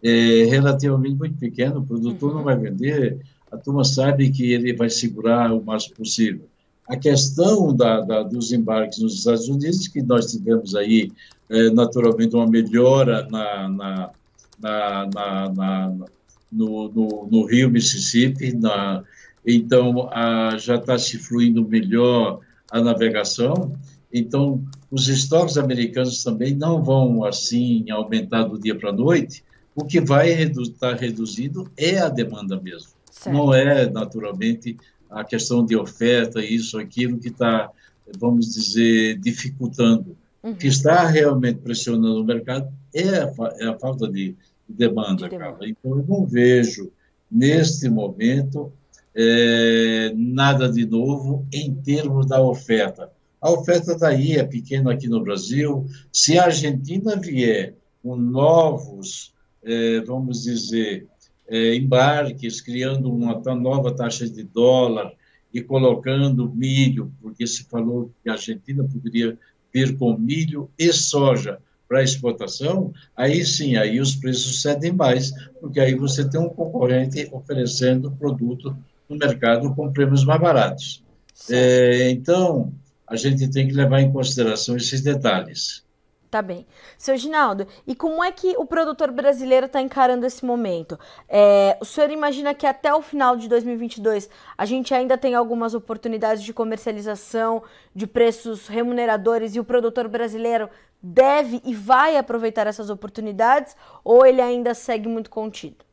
é 0.02 0.44
relativamente 0.44 1.14
muito 1.14 1.38
pequeno, 1.38 1.80
o 1.80 1.86
produtor 1.86 2.30
uhum. 2.30 2.36
não 2.36 2.44
vai 2.44 2.56
vender, 2.56 3.18
a 3.50 3.56
turma 3.56 3.84
sabe 3.84 4.30
que 4.30 4.52
ele 4.52 4.74
vai 4.74 4.90
segurar 4.90 5.52
o 5.54 5.62
máximo 5.62 5.96
possível 5.96 6.49
a 6.90 6.96
questão 6.96 7.72
da, 7.72 8.00
da, 8.00 8.22
dos 8.24 8.52
embarques 8.52 8.98
nos 8.98 9.14
Estados 9.14 9.48
Unidos, 9.48 9.86
que 9.86 10.02
nós 10.02 10.32
tivemos 10.32 10.74
aí, 10.74 11.12
é, 11.48 11.70
naturalmente, 11.70 12.34
uma 12.34 12.48
melhora 12.48 13.28
na, 13.30 13.68
na, 13.68 14.10
na, 14.60 15.92
no, 16.50 16.88
no, 16.88 17.28
no, 17.30 17.46
Rio 17.46 17.70
Mississippi, 17.70 18.52
então 19.46 20.10
a, 20.10 20.58
já 20.58 20.74
está 20.74 20.98
se 20.98 21.16
fluindo 21.16 21.64
melhor 21.64 22.40
a 22.68 22.80
navegação, 22.80 23.72
então 24.12 24.60
os 24.90 25.06
estoques 25.06 25.56
americanos 25.56 26.24
também 26.24 26.56
não 26.56 26.82
vão 26.82 27.24
assim 27.24 27.88
aumentar 27.88 28.42
do 28.42 28.58
dia 28.58 28.74
para 28.74 28.90
a 28.90 28.92
noite, 28.92 29.44
o 29.76 29.84
que 29.84 30.00
vai 30.00 30.30
estar 30.30 30.40
redu 30.40 30.70
tá 30.70 30.94
reduzindo 30.94 31.70
é 31.76 31.98
a 31.98 32.08
demanda 32.08 32.60
mesmo, 32.60 32.90
certo. 33.12 33.36
não 33.36 33.54
é 33.54 33.88
naturalmente 33.88 34.76
a 35.10 35.24
questão 35.24 35.64
de 35.64 35.76
oferta, 35.76 36.44
isso, 36.44 36.78
aquilo 36.78 37.18
que 37.18 37.28
está, 37.28 37.70
vamos 38.18 38.54
dizer, 38.54 39.18
dificultando. 39.18 40.16
Uhum. 40.42 40.52
O 40.52 40.56
que 40.56 40.68
está 40.68 41.06
realmente 41.06 41.58
pressionando 41.58 42.20
o 42.20 42.24
mercado 42.24 42.72
é 42.94 43.08
a, 43.18 43.32
é 43.58 43.66
a 43.66 43.78
falta 43.78 44.08
de, 44.08 44.34
demanda, 44.68 45.28
de 45.28 45.30
demanda. 45.30 45.66
Então, 45.66 45.98
eu 45.98 46.04
não 46.08 46.24
vejo, 46.24 46.90
neste 47.30 47.88
momento, 47.88 48.72
é, 49.14 50.12
nada 50.14 50.70
de 50.70 50.86
novo 50.86 51.46
em 51.52 51.74
termos 51.74 52.26
da 52.26 52.40
oferta. 52.40 53.10
A 53.40 53.50
oferta 53.50 53.92
está 53.92 54.08
aí, 54.08 54.36
é 54.36 54.44
pequena 54.44 54.92
aqui 54.92 55.08
no 55.08 55.22
Brasil. 55.22 55.86
Se 56.12 56.38
a 56.38 56.44
Argentina 56.44 57.16
vier 57.16 57.74
com 58.02 58.16
novos, 58.16 59.32
é, 59.62 60.00
vamos 60.00 60.42
dizer, 60.42 61.06
é, 61.50 61.74
embarques, 61.74 62.60
criando 62.60 63.12
uma 63.12 63.34
nova 63.56 63.92
taxa 63.92 64.28
de 64.28 64.44
dólar 64.44 65.12
e 65.52 65.60
colocando 65.60 66.48
milho, 66.54 67.12
porque 67.20 67.44
se 67.44 67.64
falou 67.64 68.12
que 68.22 68.30
a 68.30 68.34
Argentina 68.34 68.84
poderia 68.84 69.36
vir 69.74 69.98
com 69.98 70.16
milho 70.16 70.70
e 70.78 70.92
soja 70.92 71.58
para 71.88 72.04
exportação, 72.04 72.92
aí 73.16 73.44
sim, 73.44 73.76
aí 73.76 74.00
os 74.00 74.14
preços 74.14 74.62
cedem 74.62 74.92
mais, 74.92 75.32
porque 75.60 75.80
aí 75.80 75.96
você 75.96 76.28
tem 76.28 76.40
um 76.40 76.48
concorrente 76.48 77.28
oferecendo 77.32 78.12
produto 78.12 78.76
no 79.08 79.16
mercado 79.16 79.74
com 79.74 79.92
prêmios 79.92 80.24
mais 80.24 80.40
baratos. 80.40 81.02
É, 81.50 82.10
então, 82.10 82.72
a 83.08 83.16
gente 83.16 83.48
tem 83.50 83.66
que 83.66 83.74
levar 83.74 84.00
em 84.00 84.12
consideração 84.12 84.76
esses 84.76 85.00
detalhes. 85.00 85.84
Tá 86.30 86.40
bem. 86.40 86.64
Seu 86.96 87.16
Ginaldo, 87.16 87.66
e 87.84 87.92
como 87.92 88.22
é 88.22 88.30
que 88.30 88.54
o 88.56 88.64
produtor 88.64 89.10
brasileiro 89.10 89.66
está 89.66 89.80
encarando 89.80 90.24
esse 90.24 90.44
momento? 90.44 90.96
É, 91.28 91.76
o 91.80 91.84
senhor 91.84 92.08
imagina 92.08 92.54
que 92.54 92.68
até 92.68 92.94
o 92.94 93.02
final 93.02 93.36
de 93.36 93.48
2022 93.48 94.30
a 94.56 94.64
gente 94.64 94.94
ainda 94.94 95.18
tem 95.18 95.34
algumas 95.34 95.74
oportunidades 95.74 96.44
de 96.44 96.52
comercialização, 96.52 97.64
de 97.92 98.06
preços 98.06 98.68
remuneradores 98.68 99.56
e 99.56 99.60
o 99.60 99.64
produtor 99.64 100.06
brasileiro 100.06 100.70
deve 101.02 101.60
e 101.64 101.74
vai 101.74 102.16
aproveitar 102.16 102.68
essas 102.68 102.90
oportunidades 102.90 103.74
ou 104.04 104.24
ele 104.24 104.40
ainda 104.40 104.72
segue 104.72 105.08
muito 105.08 105.30
contido? 105.30 105.89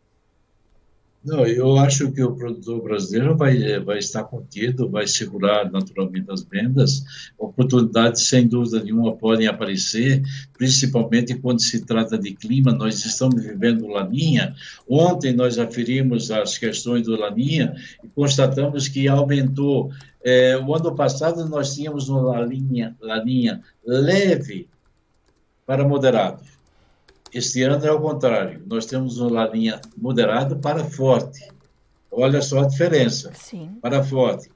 Não, 1.24 1.46
eu 1.46 1.78
acho 1.78 2.12
que 2.12 2.24
o 2.24 2.36
produtor 2.36 2.82
brasileiro 2.82 3.36
vai, 3.36 3.80
vai 3.80 3.98
estar 3.98 4.24
contido, 4.24 4.90
vai 4.90 5.06
segurar 5.06 5.70
naturalmente 5.70 6.32
as 6.32 6.44
vendas. 6.44 7.04
Oportunidades, 7.38 8.28
sem 8.28 8.48
dúvida 8.48 8.82
nenhuma, 8.82 9.16
podem 9.16 9.48
aparecer, 9.48 10.24
principalmente 10.58 11.36
quando 11.36 11.62
se 11.62 11.86
trata 11.86 12.18
de 12.18 12.34
clima. 12.34 12.72
Nós 12.72 13.04
estamos 13.04 13.44
vivendo 13.44 13.88
Laninha. 13.88 14.56
Ontem 14.88 15.34
nós 15.34 15.60
aferimos 15.60 16.32
as 16.32 16.58
questões 16.58 17.04
do 17.04 17.20
Laninha 17.20 17.76
e 18.04 18.08
constatamos 18.08 18.88
que 18.88 19.08
aumentou. 19.08 19.92
É, 20.24 20.58
o 20.58 20.74
ano 20.74 20.96
passado 20.96 21.48
nós 21.50 21.76
tínhamos 21.76 22.10
uma 22.10 22.22
laninha, 22.22 22.96
laninha 23.02 23.62
leve 23.86 24.68
para 25.66 25.88
moderado 25.88 26.57
este 27.34 27.64
ano 27.64 27.86
é 27.86 27.92
o 27.92 28.00
contrário. 28.00 28.62
Nós 28.66 28.86
temos 28.86 29.20
uma 29.20 29.48
linha 29.48 29.82
moderada 29.98 30.56
para 30.56 30.84
forte. 30.84 31.48
Olha 32.12 32.42
só 32.42 32.62
a 32.62 32.68
diferença. 32.68 33.32
Sim. 33.34 33.78
Para 33.82 34.04
forte. 34.04 34.50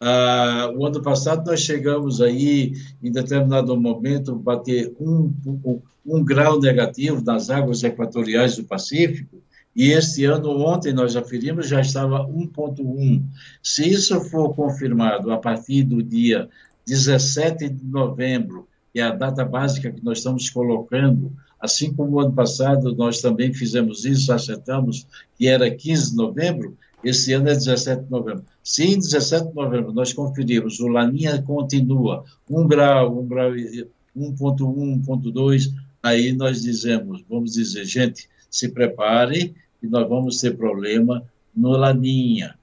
Ah, 0.00 0.70
o 0.76 0.86
ano 0.86 1.02
passado 1.02 1.44
nós 1.46 1.60
chegamos 1.60 2.20
aí, 2.20 2.72
em 3.02 3.10
determinado 3.10 3.76
momento, 3.76 4.34
bater 4.34 4.94
um, 5.00 5.32
um, 5.44 5.80
um 6.06 6.24
grau 6.24 6.60
negativo 6.60 7.22
nas 7.24 7.50
águas 7.50 7.82
equatoriais 7.82 8.56
do 8.56 8.64
Pacífico, 8.64 9.42
e 9.74 9.92
este 9.92 10.24
ano, 10.24 10.50
ontem, 10.58 10.92
nós 10.92 11.14
aferimos, 11.14 11.68
já 11.68 11.80
estava 11.80 12.26
1,1. 12.26 13.22
Se 13.62 13.88
isso 13.88 14.20
for 14.22 14.52
confirmado 14.52 15.30
a 15.30 15.38
partir 15.38 15.84
do 15.84 16.02
dia 16.02 16.48
17 16.84 17.68
de 17.68 17.84
novembro, 17.84 18.66
que 18.98 19.02
é 19.02 19.04
a 19.04 19.14
data 19.14 19.44
básica 19.44 19.92
que 19.92 20.04
nós 20.04 20.18
estamos 20.18 20.50
colocando 20.50 21.32
Assim 21.60 21.92
como 21.92 22.16
o 22.16 22.20
ano 22.20 22.32
passado 22.32 22.94
nós 22.94 23.20
também 23.20 23.52
fizemos 23.52 24.04
isso, 24.04 24.32
acertamos 24.32 25.06
que 25.36 25.48
era 25.48 25.68
15 25.68 26.10
de 26.10 26.16
novembro, 26.16 26.76
esse 27.02 27.32
ano 27.32 27.48
é 27.48 27.54
17 27.54 28.04
de 28.04 28.10
novembro. 28.10 28.44
Se 28.62 28.84
em 28.84 28.96
17 28.96 29.48
de 29.48 29.54
novembro 29.54 29.92
nós 29.92 30.12
conferirmos, 30.12 30.78
o 30.78 30.88
Laninha 30.88 31.42
continua 31.42 32.24
1 32.48 32.66
grau, 32.68 33.20
1 33.20 33.26
grau, 33.26 33.50
1.1, 33.50 35.04
1.2, 35.04 35.72
aí 36.02 36.32
nós 36.32 36.62
dizemos, 36.62 37.24
vamos 37.28 37.54
dizer, 37.54 37.84
gente, 37.84 38.28
se 38.48 38.68
preparem 38.68 39.54
e 39.82 39.86
nós 39.86 40.08
vamos 40.08 40.40
ter 40.40 40.56
problema 40.56 41.24
no 41.54 41.70
Laninha, 41.70 42.54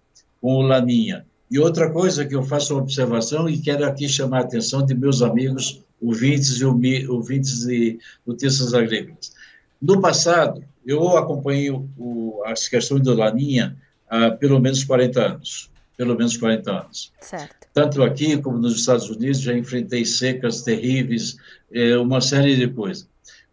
com 0.42 0.56
o 0.56 0.62
Laninha. 0.62 1.25
E 1.51 1.60
outra 1.60 1.92
coisa 1.92 2.25
que 2.25 2.36
eu 2.36 2.44
faço 2.44 2.74
uma 2.74 2.82
observação 2.82 3.50
e 3.50 3.58
quero 3.58 3.86
aqui 3.86 4.08
chamar 4.08 4.39
a 4.39 4.42
atenção 4.42 4.86
de 4.86 4.96
meus 4.96 5.22
amigos 5.22 5.85
ouvintes 6.02 6.60
e 6.60 6.66
ouvintes 6.66 7.66
de 7.66 8.00
notícias 8.25 8.74
agrícolas. 8.74 9.34
No 9.82 10.02
passado, 10.02 10.64
eu 10.86 11.18
acompanhei 11.18 11.72
o, 11.72 12.42
as 12.46 12.68
questões 12.68 13.02
do 13.02 13.14
Laninha 13.14 13.75
há 14.08 14.32
pelo 14.32 14.60
menos 14.60 14.84
40 14.84 15.22
anos. 15.22 15.72
Pelo 15.98 16.16
menos 16.18 16.36
40 16.36 16.72
anos. 16.72 17.12
Certo. 17.22 17.68
Tanto 17.74 18.04
aqui 18.04 18.38
como 18.42 18.58
nos 18.58 18.75
Estados 18.75 19.10
Unidos, 19.10 19.40
já 19.40 19.54
enfrentei 19.54 20.06
secas 20.06 20.62
terríveis, 20.62 21.38
é, 21.72 21.98
uma 21.98 22.20
série 22.20 22.56
de 22.56 22.68
coisas. 22.68 23.08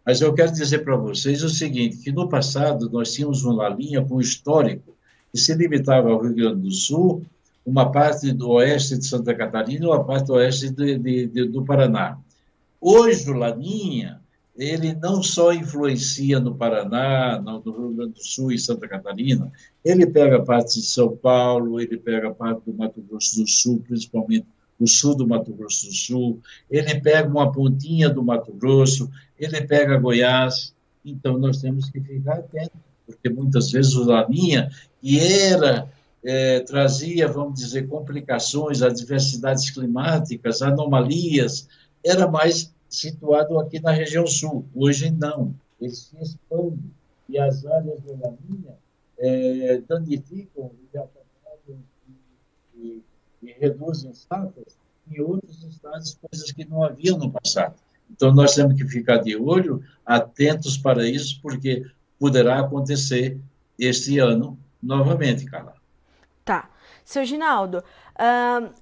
Mas 0.05 0.19
eu 0.19 0.33
quero 0.33 0.51
dizer 0.51 0.79
para 0.79 0.97
vocês 0.97 1.43
o 1.43 1.49
seguinte, 1.49 1.97
que 1.97 2.11
no 2.11 2.27
passado 2.27 2.89
nós 2.89 3.13
tínhamos 3.13 3.43
uma 3.43 3.69
linha 3.69 4.03
com 4.03 4.19
histórico 4.19 4.95
que 5.31 5.39
se 5.39 5.53
limitava 5.55 6.09
ao 6.09 6.21
Rio 6.21 6.35
Grande 6.35 6.61
do 6.61 6.71
Sul, 6.71 7.25
uma 7.65 7.91
parte 7.91 8.31
do 8.33 8.49
oeste 8.49 8.97
de 8.97 9.05
Santa 9.05 9.33
Catarina 9.33 9.85
e 9.85 9.87
uma 9.87 10.03
parte 10.03 10.27
do 10.27 10.33
oeste 10.33 10.69
de, 10.69 10.97
de, 10.97 11.27
de, 11.27 11.45
do 11.45 11.63
Paraná. 11.63 12.17
Hoje, 12.85 13.31
o 13.31 13.33
Laninha, 13.33 14.19
ele 14.57 14.93
não 14.93 15.23
só 15.23 15.53
influencia 15.53 16.37
no 16.37 16.53
Paraná, 16.53 17.41
no 17.41 17.61
Rio 17.61 17.93
Grande 17.93 18.13
do 18.15 18.21
Sul 18.21 18.51
e 18.51 18.59
Santa 18.59 18.89
Catarina, 18.89 19.49
ele 19.85 20.05
pega 20.05 20.43
parte 20.43 20.81
de 20.81 20.85
São 20.85 21.15
Paulo, 21.15 21.79
ele 21.79 21.95
pega 21.95 22.33
parte 22.33 22.65
do 22.65 22.73
Mato 22.73 23.01
Grosso 23.01 23.39
do 23.39 23.47
Sul, 23.47 23.81
principalmente 23.87 24.45
o 24.77 24.85
sul 24.85 25.15
do 25.15 25.25
Mato 25.25 25.53
Grosso 25.53 25.87
do 25.87 25.93
Sul, 25.93 26.41
ele 26.69 26.99
pega 26.99 27.29
uma 27.29 27.49
pontinha 27.53 28.09
do 28.09 28.21
Mato 28.21 28.51
Grosso, 28.51 29.09
ele 29.39 29.61
pega 29.61 29.97
Goiás, 29.97 30.75
então 31.05 31.37
nós 31.37 31.61
temos 31.61 31.89
que 31.89 32.01
ficar 32.01 32.39
atentos, 32.39 32.81
porque 33.05 33.29
muitas 33.29 33.71
vezes 33.71 33.95
o 33.95 34.03
Laninha, 34.03 34.69
que 35.01 35.21
era, 35.21 35.89
é, 36.21 36.59
trazia, 36.59 37.29
vamos 37.29 37.61
dizer, 37.61 37.87
complicações, 37.87 38.81
adversidades 38.81 39.69
climáticas, 39.69 40.61
anomalias, 40.61 41.69
era 42.03 42.27
mais 42.27 42.72
situado 42.93 43.59
aqui 43.59 43.79
na 43.79 43.91
região 43.91 44.25
sul. 44.27 44.65
Hoje 44.75 45.09
não, 45.09 45.53
ele 45.81 45.91
se 45.91 46.15
expande 46.21 46.79
e 47.27 47.39
as 47.39 47.65
áreas 47.65 47.99
de 48.01 48.11
laninha 48.11 48.77
é, 49.17 49.81
danificam 49.87 50.71
e 50.93 50.97
e, 52.75 53.03
e, 53.41 53.51
reduzem 53.53 54.13
safras 54.13 54.77
em 55.09 55.21
outros 55.21 55.63
estados, 55.63 56.17
coisas 56.21 56.51
que 56.51 56.65
não 56.65 56.83
haviam 56.83 57.17
no 57.17 57.31
passado. 57.31 57.75
Então, 58.11 58.33
nós 58.33 58.53
temos 58.53 58.75
que 58.75 58.87
ficar 58.87 59.17
de 59.17 59.35
olho, 59.35 59.83
atentos 60.05 60.77
para 60.77 61.07
isso, 61.07 61.39
porque 61.41 61.85
poderá 62.19 62.59
acontecer 62.59 63.39
este 63.79 64.19
ano 64.19 64.57
novamente, 64.81 65.45
Carla. 65.45 65.75
Tá. 66.43 66.69
Seu 67.05 67.25
Ginaldo, 67.25 67.79
uh, 67.79 68.73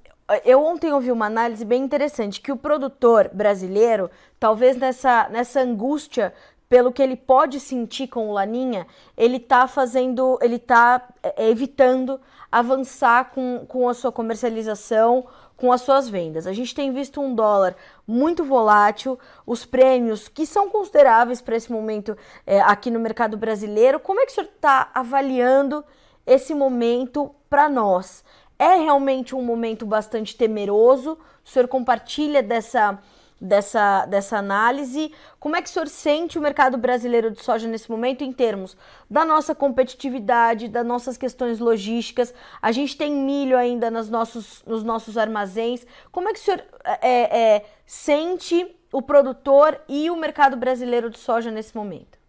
eu 0.46 0.64
ontem 0.64 0.94
ouvi 0.94 1.12
uma 1.12 1.26
análise 1.26 1.66
bem 1.66 1.84
interessante 1.84 2.42
que 2.42 2.52
o 2.52 2.58
produtor 2.58 3.30
brasileiro, 3.34 4.10
talvez 4.40 4.78
nessa, 4.78 5.28
nessa 5.30 5.62
angústia 5.62 6.34
pelo 6.72 6.94
que 6.94 7.02
ele 7.04 7.18
pode 7.18 7.60
sentir 7.60 8.08
com 8.08 8.30
o 8.30 8.34
Laninha, 8.34 8.88
ele 9.18 9.36
está 9.36 9.68
fazendo, 9.68 10.40
ele 10.42 10.56
está 10.56 11.06
é, 11.22 11.50
evitando 11.50 12.18
avançar 12.50 13.32
com, 13.32 13.66
com 13.68 13.90
a 13.90 13.94
sua 13.94 14.10
comercialização, 14.10 15.26
com 15.58 15.72
as 15.72 15.82
suas 15.82 16.08
vendas. 16.08 16.48
A 16.48 16.54
gente 16.54 16.74
tem 16.74 16.94
visto 16.94 17.20
um 17.20 17.36
dólar 17.36 17.76
muito 18.08 18.46
volátil, 18.46 19.20
os 19.46 19.66
prêmios 19.66 20.30
que 20.30 20.46
são 20.46 20.70
consideráveis 20.70 21.42
para 21.42 21.58
esse 21.58 21.70
momento 21.70 22.18
é, 22.48 22.62
aqui 22.62 22.90
no 22.90 23.02
mercado 23.02 23.36
brasileiro. 23.36 24.00
Como 24.00 24.22
é 24.22 24.26
que 24.26 24.32
o 24.32 24.36
senhor 24.36 24.48
está 24.48 24.90
avaliando 24.94 25.84
esse 26.26 26.56
momento 26.56 27.36
para 27.50 27.68
nós? 27.68 28.24
É 28.62 28.76
realmente 28.76 29.36
um 29.36 29.42
momento 29.42 29.88
bastante 29.88 30.36
temeroso. 30.38 31.18
O 31.44 31.50
senhor 31.50 31.68
compartilha 31.68 32.44
dessa, 32.44 33.00
dessa, 33.42 34.06
dessa 34.06 34.38
análise. 34.38 35.12
Como 35.40 35.56
é 35.56 35.64
que 35.64 35.68
o 35.68 35.72
senhor 35.72 35.88
sente 35.88 36.38
o 36.38 36.42
mercado 36.44 36.78
brasileiro 36.78 37.32
de 37.32 37.44
soja 37.44 37.68
nesse 37.68 37.90
momento 37.90 38.24
em 38.24 38.32
termos 38.32 38.78
da 39.10 39.26
nossa 39.26 39.56
competitividade, 39.56 40.68
das 40.68 40.86
nossas 40.86 41.18
questões 41.18 41.58
logísticas? 41.58 42.36
A 42.62 42.72
gente 42.72 42.96
tem 42.96 43.12
milho 43.12 43.58
ainda 43.58 43.90
nos 43.90 44.12
nossos, 44.12 44.64
nos 44.68 44.84
nossos 44.84 45.18
armazéns. 45.18 45.84
Como 46.12 46.30
é 46.30 46.32
que 46.34 46.40
o 46.40 46.44
senhor 46.44 46.64
é, 47.02 47.56
é, 47.56 47.66
sente 47.84 48.76
o 48.94 49.02
produtor 49.02 49.82
e 49.90 50.12
o 50.12 50.16
mercado 50.16 50.56
brasileiro 50.56 51.10
de 51.10 51.18
soja 51.18 51.50
nesse 51.50 51.76
momento? 51.76 52.21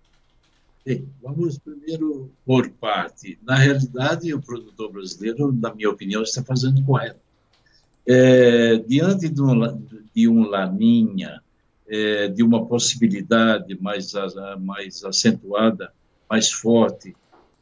Bem, 0.84 1.08
vamos 1.22 1.58
primeiro 1.58 2.32
por 2.44 2.68
parte. 2.70 3.38
Na 3.42 3.54
realidade, 3.54 4.34
o 4.34 4.42
produtor 4.42 4.90
brasileiro, 4.90 5.52
na 5.52 5.72
minha 5.72 5.88
opinião, 5.88 6.22
está 6.22 6.42
fazendo 6.42 6.84
correto. 6.84 7.20
É, 8.04 8.78
diante 8.78 9.28
de 9.28 9.40
um, 9.40 9.86
de 10.12 10.28
um 10.28 10.42
laninha, 10.42 11.40
é, 11.86 12.26
de 12.26 12.42
uma 12.42 12.66
possibilidade 12.66 13.78
mais, 13.80 14.12
mais 14.60 15.04
acentuada, 15.04 15.92
mais 16.28 16.50
forte, 16.50 17.14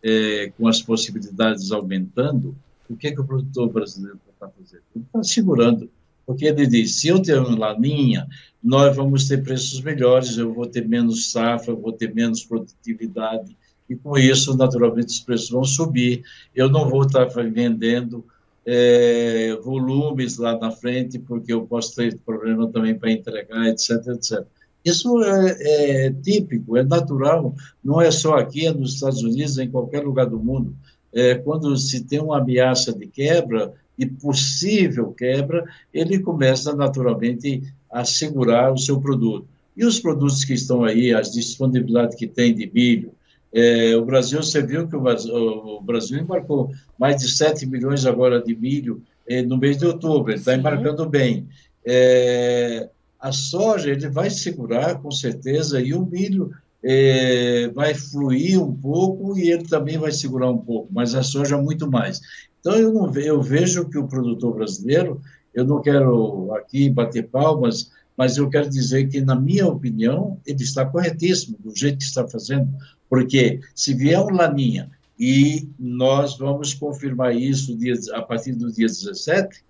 é, 0.02 0.50
com 0.56 0.66
as 0.66 0.80
possibilidades 0.80 1.72
aumentando, 1.72 2.56
o 2.88 2.96
que, 2.96 3.08
é 3.08 3.12
que 3.12 3.20
o 3.20 3.26
produtor 3.26 3.68
brasileiro 3.68 4.18
está 4.32 4.48
fazendo? 4.48 4.82
Ele 4.96 5.04
está 5.04 5.22
segurando 5.22 5.90
porque 6.30 6.44
ele 6.44 6.64
diz: 6.64 7.00
se 7.00 7.08
eu 7.08 7.20
ter 7.20 7.40
uma 7.40 7.58
laninha, 7.58 8.24
nós 8.62 8.94
vamos 8.94 9.26
ter 9.26 9.42
preços 9.42 9.80
melhores, 9.80 10.38
eu 10.38 10.54
vou 10.54 10.64
ter 10.64 10.86
menos 10.86 11.32
safra, 11.32 11.74
vou 11.74 11.92
ter 11.92 12.14
menos 12.14 12.44
produtividade, 12.44 13.56
e 13.88 13.96
com 13.96 14.16
isso, 14.16 14.56
naturalmente, 14.56 15.08
os 15.08 15.18
preços 15.18 15.50
vão 15.50 15.64
subir. 15.64 16.22
Eu 16.54 16.68
não 16.68 16.88
vou 16.88 17.02
estar 17.02 17.24
vendendo 17.24 18.24
é, 18.64 19.58
volumes 19.64 20.38
lá 20.38 20.56
na 20.56 20.70
frente, 20.70 21.18
porque 21.18 21.52
eu 21.52 21.62
posso 21.62 21.96
ter 21.96 22.16
problema 22.18 22.68
também 22.68 22.96
para 22.96 23.10
entregar, 23.10 23.66
etc, 23.66 23.90
etc. 24.14 24.44
Isso 24.84 25.20
é, 25.24 26.06
é, 26.06 26.12
típico, 26.12 26.76
é 26.76 26.84
natural, 26.84 27.52
não 27.82 28.00
é 28.00 28.12
só 28.12 28.36
aqui, 28.36 28.68
é 28.68 28.72
nos 28.72 28.94
Estados 28.94 29.24
Unidos, 29.24 29.58
é 29.58 29.64
em 29.64 29.70
qualquer 29.70 30.04
lugar 30.04 30.26
do 30.26 30.38
mundo. 30.38 30.76
É, 31.12 31.34
quando 31.34 31.76
se 31.76 32.04
tem 32.04 32.20
uma 32.20 32.38
ameaça 32.38 32.92
de 32.92 33.08
quebra, 33.08 33.74
e 34.00 34.06
possível 34.06 35.12
quebra, 35.12 35.62
ele 35.92 36.20
começa 36.20 36.74
naturalmente 36.74 37.62
a 37.92 38.02
segurar 38.02 38.72
o 38.72 38.78
seu 38.78 38.98
produto. 38.98 39.46
E 39.76 39.84
os 39.84 40.00
produtos 40.00 40.42
que 40.42 40.54
estão 40.54 40.82
aí, 40.82 41.12
as 41.12 41.30
disponibilidades 41.30 42.16
que 42.16 42.26
tem 42.26 42.54
de 42.54 42.70
milho, 42.72 43.12
é, 43.52 43.94
o 43.96 44.04
Brasil, 44.04 44.42
você 44.42 44.62
viu 44.62 44.88
que 44.88 44.96
o 44.96 45.00
Brasil, 45.00 45.34
o 45.34 45.82
Brasil, 45.82 46.18
embarcou 46.18 46.70
mais 46.98 47.16
de 47.16 47.30
7 47.30 47.66
milhões 47.66 48.06
agora 48.06 48.42
de 48.42 48.56
milho 48.56 49.02
é, 49.28 49.42
no 49.42 49.58
mês 49.58 49.76
de 49.76 49.84
outubro, 49.84 50.32
ele 50.32 50.38
está 50.38 50.54
embarcando 50.54 51.06
bem. 51.06 51.46
É, 51.84 52.88
a 53.20 53.32
soja, 53.32 53.90
ele 53.90 54.08
vai 54.08 54.30
segurar 54.30 55.02
com 55.02 55.10
certeza, 55.10 55.78
e 55.78 55.92
o 55.92 56.06
milho 56.06 56.52
é, 56.82 57.68
vai 57.74 57.92
fluir 57.94 58.62
um 58.62 58.74
pouco 58.74 59.36
e 59.38 59.50
ele 59.50 59.64
também 59.64 59.98
vai 59.98 60.12
segurar 60.12 60.50
um 60.50 60.58
pouco, 60.58 60.88
mas 60.90 61.14
a 61.14 61.22
soja 61.22 61.58
muito 61.58 61.90
mais. 61.90 62.20
Então, 62.60 62.74
eu, 62.74 62.92
não, 62.92 63.12
eu 63.16 63.42
vejo 63.42 63.88
que 63.88 63.98
o 63.98 64.06
produtor 64.06 64.54
brasileiro, 64.54 65.20
eu 65.54 65.64
não 65.64 65.80
quero 65.80 66.52
aqui 66.54 66.88
bater 66.88 67.28
palmas, 67.28 67.90
mas 68.16 68.36
eu 68.36 68.48
quero 68.50 68.68
dizer 68.68 69.08
que, 69.08 69.20
na 69.20 69.34
minha 69.34 69.66
opinião, 69.66 70.38
ele 70.46 70.62
está 70.62 70.84
corretíssimo 70.84 71.56
do 71.58 71.74
jeito 71.74 71.98
que 71.98 72.04
está 72.04 72.28
fazendo, 72.28 72.68
porque 73.08 73.60
se 73.74 73.94
vier 73.94 74.20
um 74.20 74.30
laninha 74.30 74.90
e 75.18 75.68
nós 75.78 76.36
vamos 76.38 76.74
confirmar 76.74 77.34
isso 77.34 77.76
dia, 77.76 77.94
a 78.12 78.22
partir 78.22 78.52
do 78.52 78.70
dia 78.70 78.86
17, 78.86 79.64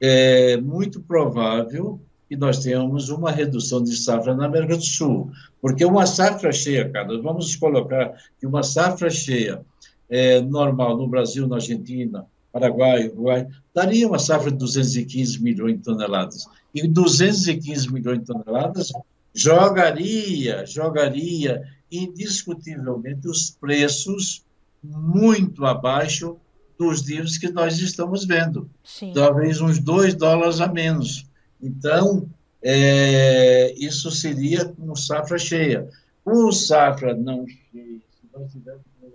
é 0.00 0.56
muito 0.56 1.00
provável 1.00 2.00
que 2.28 2.36
nós 2.36 2.58
tenhamos 2.58 3.08
uma 3.08 3.30
redução 3.30 3.82
de 3.82 3.94
safra 3.96 4.34
na 4.34 4.46
América 4.46 4.76
do 4.76 4.82
Sul, 4.82 5.30
porque 5.60 5.84
uma 5.84 6.06
safra 6.06 6.50
cheia, 6.50 6.88
cara, 6.88 7.20
vamos 7.20 7.54
colocar 7.54 8.14
que 8.40 8.46
uma 8.46 8.62
safra 8.62 9.10
cheia 9.10 9.64
é, 10.08 10.40
normal 10.40 10.96
no 10.96 11.06
Brasil, 11.06 11.46
na 11.46 11.56
Argentina, 11.56 12.26
Paraguai, 12.52 13.08
Uruguai, 13.08 13.48
daria 13.74 14.06
uma 14.06 14.18
safra 14.18 14.50
de 14.50 14.58
215 14.58 15.42
milhões 15.42 15.78
de 15.78 15.82
toneladas. 15.82 16.46
E 16.74 16.86
215 16.86 17.92
milhões 17.92 18.20
de 18.20 18.26
toneladas 18.26 18.92
jogaria, 19.34 20.66
jogaria 20.66 21.62
indiscutivelmente 21.90 23.28
os 23.28 23.50
preços 23.50 24.44
muito 24.82 25.64
abaixo 25.64 26.36
dos 26.78 27.06
níveis 27.06 27.38
que 27.38 27.50
nós 27.50 27.78
estamos 27.78 28.24
vendo. 28.24 28.68
Sim. 28.84 29.12
Talvez 29.14 29.60
uns 29.60 29.78
2 29.78 30.14
dólares 30.14 30.60
a 30.60 30.66
menos. 30.66 31.26
Então, 31.60 32.28
é, 32.62 33.72
isso 33.76 34.10
seria 34.10 34.64
com 34.64 34.94
safra 34.96 35.38
cheia. 35.38 35.88
Com 36.24 36.50
safra 36.50 37.14
não 37.14 37.46
cheia, 37.46 37.98
se 37.98 38.28
nós 38.32 38.50
tivermos 38.50 38.84
um 39.02 39.10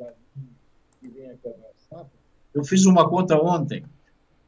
que 1.01 1.09
quebrar 1.09 1.35
safra, 1.43 1.66
eu 2.57 2.63
fiz 2.63 2.85
uma 2.85 3.07
conta 3.07 3.37
ontem. 3.37 3.83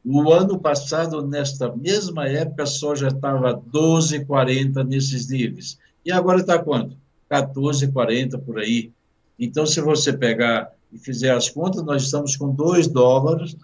O 0.04 0.32
ano 0.32 0.58
passado, 0.58 1.26
nesta 1.26 1.74
mesma 1.76 2.26
época, 2.26 2.64
a 2.64 2.66
soja 2.66 3.08
estava 3.08 3.54
12,40 3.54 4.84
nesses 4.86 5.28
níveis. 5.28 5.78
E 6.04 6.10
agora 6.10 6.40
está 6.40 6.58
quanto? 6.58 6.96
14,40 7.30 8.38
por 8.40 8.58
aí. 8.58 8.90
Então, 9.38 9.64
se 9.64 9.80
você 9.80 10.12
pegar 10.12 10.72
e 10.92 10.98
fizer 10.98 11.30
as 11.30 11.48
contas, 11.48 11.82
nós 11.84 12.02
estamos 12.02 12.36
com 12.36 12.52
2 12.52 12.88
dólares 12.88 13.56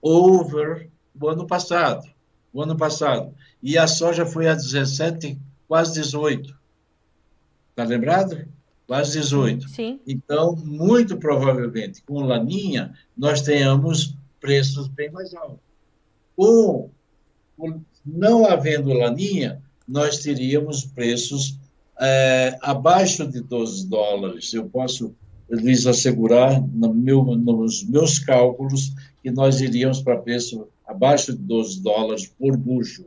over 0.00 0.88
o 1.20 1.28
ano 1.28 1.46
passado. 1.46 2.10
O 2.52 2.62
ano 2.62 2.76
passado 2.76 3.32
e 3.62 3.78
a 3.78 3.86
soja 3.86 4.26
foi 4.26 4.48
a 4.48 4.54
17, 4.54 5.38
quase 5.68 5.94
18. 6.00 6.54
Está 7.70 7.84
lembrado? 7.84 8.46
Quase 8.92 9.18
18. 9.20 9.70
Sim. 9.70 10.00
Então, 10.06 10.54
muito 10.54 11.16
provavelmente, 11.16 12.02
com 12.02 12.20
laninha, 12.20 12.92
nós 13.16 13.40
tenhamos 13.40 14.14
preços 14.38 14.86
bem 14.86 15.10
mais 15.10 15.32
altos. 15.32 15.60
Com, 16.36 16.90
com 17.56 17.80
não 18.04 18.44
havendo 18.44 18.92
laninha, 18.92 19.62
nós 19.88 20.18
teríamos 20.18 20.84
preços 20.84 21.58
é, 21.98 22.58
abaixo 22.60 23.26
de 23.26 23.40
12 23.40 23.88
dólares. 23.88 24.52
Eu 24.52 24.66
posso 24.66 25.14
lhes 25.48 25.86
assegurar, 25.86 26.60
no 26.60 26.92
meu, 26.92 27.24
nos 27.24 27.82
meus 27.88 28.18
cálculos, 28.18 28.92
que 29.22 29.30
nós 29.30 29.62
iríamos 29.62 30.02
para 30.02 30.18
preço 30.18 30.68
abaixo 30.86 31.32
de 31.32 31.38
12 31.38 31.80
dólares 31.80 32.26
por 32.26 32.58
bucho. 32.58 33.06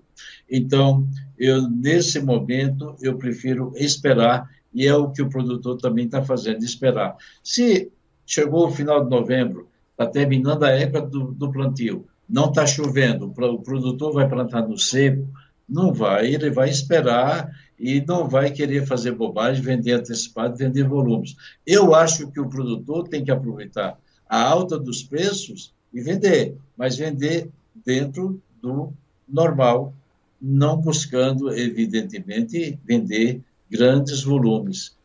Então, 0.50 1.08
eu 1.38 1.69
nesse 1.69 2.19
momento 2.19 2.95
eu 3.04 3.19
prefiro 3.19 3.71
esperar 3.76 4.50
e 4.75 4.85
é 4.85 4.93
o 4.93 5.09
que 5.09 5.21
o 5.21 5.29
produtor 5.29 5.77
também 5.77 6.05
está 6.05 6.21
fazendo, 6.21 6.63
esperar. 6.63 7.15
Se 7.41 7.89
chegou 8.25 8.67
o 8.67 8.71
final 8.71 9.03
de 9.03 9.09
novembro, 9.09 9.69
está 9.91 10.05
terminando 10.05 10.63
a 10.63 10.69
época 10.69 11.01
do, 11.01 11.31
do 11.31 11.49
plantio, 11.49 12.05
não 12.29 12.49
está 12.49 12.67
chovendo, 12.67 13.27
o 13.27 13.61
produtor 13.61 14.13
vai 14.13 14.27
plantar 14.27 14.67
no 14.67 14.77
seco, 14.77 15.25
não 15.67 15.93
vai, 15.93 16.27
ele 16.27 16.51
vai 16.51 16.69
esperar 16.69 17.49
e 17.79 18.03
não 18.05 18.27
vai 18.27 18.51
querer 18.51 18.85
fazer 18.85 19.13
bobagem, 19.13 19.63
vender 19.63 19.93
antecipado, 19.93 20.57
vender 20.57 20.83
volumes. 20.83 21.35
Eu 21.65 21.95
acho 21.95 22.29
que 22.31 22.39
o 22.39 22.49
produtor 22.49 23.07
tem 23.07 23.23
que 23.23 23.31
aproveitar 23.31 23.97
a 24.27 24.41
alta 24.43 24.77
dos 24.77 25.01
preços 25.01 25.73
e 25.93 26.01
vender, 26.01 26.57
mas 26.75 26.97
vender 26.97 27.49
dentro 27.85 28.41
do 28.61 28.91
normal 29.27 29.93
não 30.41 30.77
buscando, 30.77 31.51
evidentemente, 31.53 32.77
vender 32.83 33.41
grandes 33.69 34.23
volumes. 34.23 34.95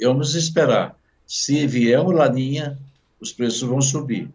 Vamos 0.00 0.34
esperar. 0.34 0.96
Se 1.26 1.66
vier 1.66 2.00
uma 2.00 2.12
laninha, 2.12 2.78
os 3.20 3.32
preços 3.32 3.62
vão 3.62 3.80
subir. 3.80 4.28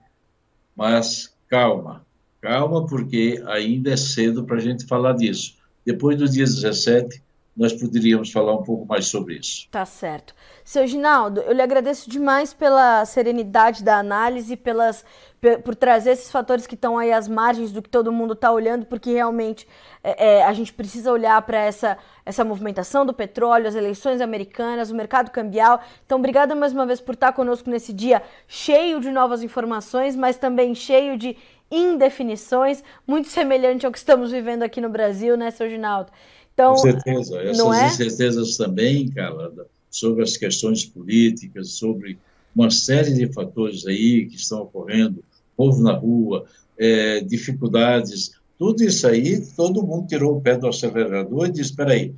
Mas 0.75 1.33
calma, 1.49 2.05
calma, 2.41 2.85
porque 2.85 3.43
ainda 3.47 3.91
é 3.91 3.97
cedo 3.97 4.43
para 4.43 4.57
a 4.57 4.61
gente 4.61 4.85
falar 4.85 5.13
disso. 5.13 5.55
Depois 5.85 6.17
do 6.17 6.27
dia 6.27 6.45
17, 6.45 7.21
nós 7.55 7.71
poderíamos 7.71 8.31
falar 8.31 8.53
um 8.53 8.63
pouco 8.63 8.85
mais 8.85 9.07
sobre 9.07 9.35
isso. 9.35 9.67
Tá 9.71 9.85
certo. 9.85 10.35
Seu 10.63 10.85
Ginaldo, 10.85 11.39
eu 11.41 11.53
lhe 11.53 11.61
agradeço 11.61 12.09
demais 12.09 12.53
pela 12.53 13.05
serenidade 13.05 13.81
da 13.81 13.97
análise, 13.97 14.57
pelas, 14.57 15.05
por 15.63 15.73
trazer 15.73 16.11
esses 16.11 16.29
fatores 16.29 16.67
que 16.67 16.75
estão 16.75 16.97
aí 16.97 17.13
às 17.13 17.29
margens 17.29 17.71
do 17.71 17.81
que 17.81 17.89
todo 17.89 18.11
mundo 18.11 18.33
está 18.33 18.51
olhando, 18.51 18.85
porque 18.85 19.11
realmente 19.11 19.65
é, 20.03 20.39
é, 20.39 20.43
a 20.43 20.51
gente 20.51 20.73
precisa 20.73 21.11
olhar 21.11 21.41
para 21.43 21.57
essa, 21.59 21.97
essa 22.25 22.43
movimentação 22.43 23.05
do 23.05 23.13
petróleo, 23.13 23.67
as 23.67 23.75
eleições 23.75 24.19
americanas, 24.19 24.91
o 24.91 24.95
mercado 24.95 25.31
cambial. 25.31 25.81
Então, 26.05 26.17
obrigada 26.17 26.53
mais 26.55 26.73
uma 26.73 26.85
vez 26.85 26.99
por 26.99 27.13
estar 27.13 27.31
conosco 27.31 27.69
nesse 27.69 27.93
dia 27.93 28.21
cheio 28.47 28.99
de 28.99 29.11
novas 29.11 29.41
informações, 29.43 30.15
mas 30.15 30.37
também 30.37 30.75
cheio 30.75 31.17
de 31.17 31.37
indefinições, 31.71 32.83
muito 33.07 33.29
semelhante 33.29 33.85
ao 33.85 33.91
que 33.91 33.97
estamos 33.97 34.31
vivendo 34.31 34.63
aqui 34.63 34.79
no 34.81 34.89
Brasil, 34.89 35.35
né, 35.35 35.51
seu 35.51 35.69
Ginaldo? 35.69 36.11
Então, 36.55 36.71
Com 36.71 36.77
certeza. 36.77 37.41
Essas 37.41 37.77
é? 37.77 37.87
incertezas 37.87 38.57
também, 38.57 39.09
cara, 39.09 39.51
sobre 39.91 40.23
as 40.23 40.37
questões 40.37 40.85
políticas, 40.85 41.71
sobre 41.71 42.17
uma 42.55 42.71
série 42.71 43.13
de 43.13 43.31
fatores 43.33 43.85
aí 43.85 44.25
que 44.25 44.37
estão 44.37 44.61
ocorrendo, 44.61 45.21
povo 45.57 45.83
na 45.83 45.91
rua, 45.91 46.45
é, 46.77 47.19
dificuldades, 47.19 48.31
tudo 48.57 48.83
isso 48.83 49.05
aí, 49.05 49.45
todo 49.53 49.83
mundo 49.83 50.07
tirou 50.07 50.37
o 50.37 50.41
pé 50.41 50.57
do 50.57 50.67
acelerador 50.67 51.47
e 51.47 51.51
disse, 51.51 51.71
espera 51.71 51.91
aí, 51.91 52.13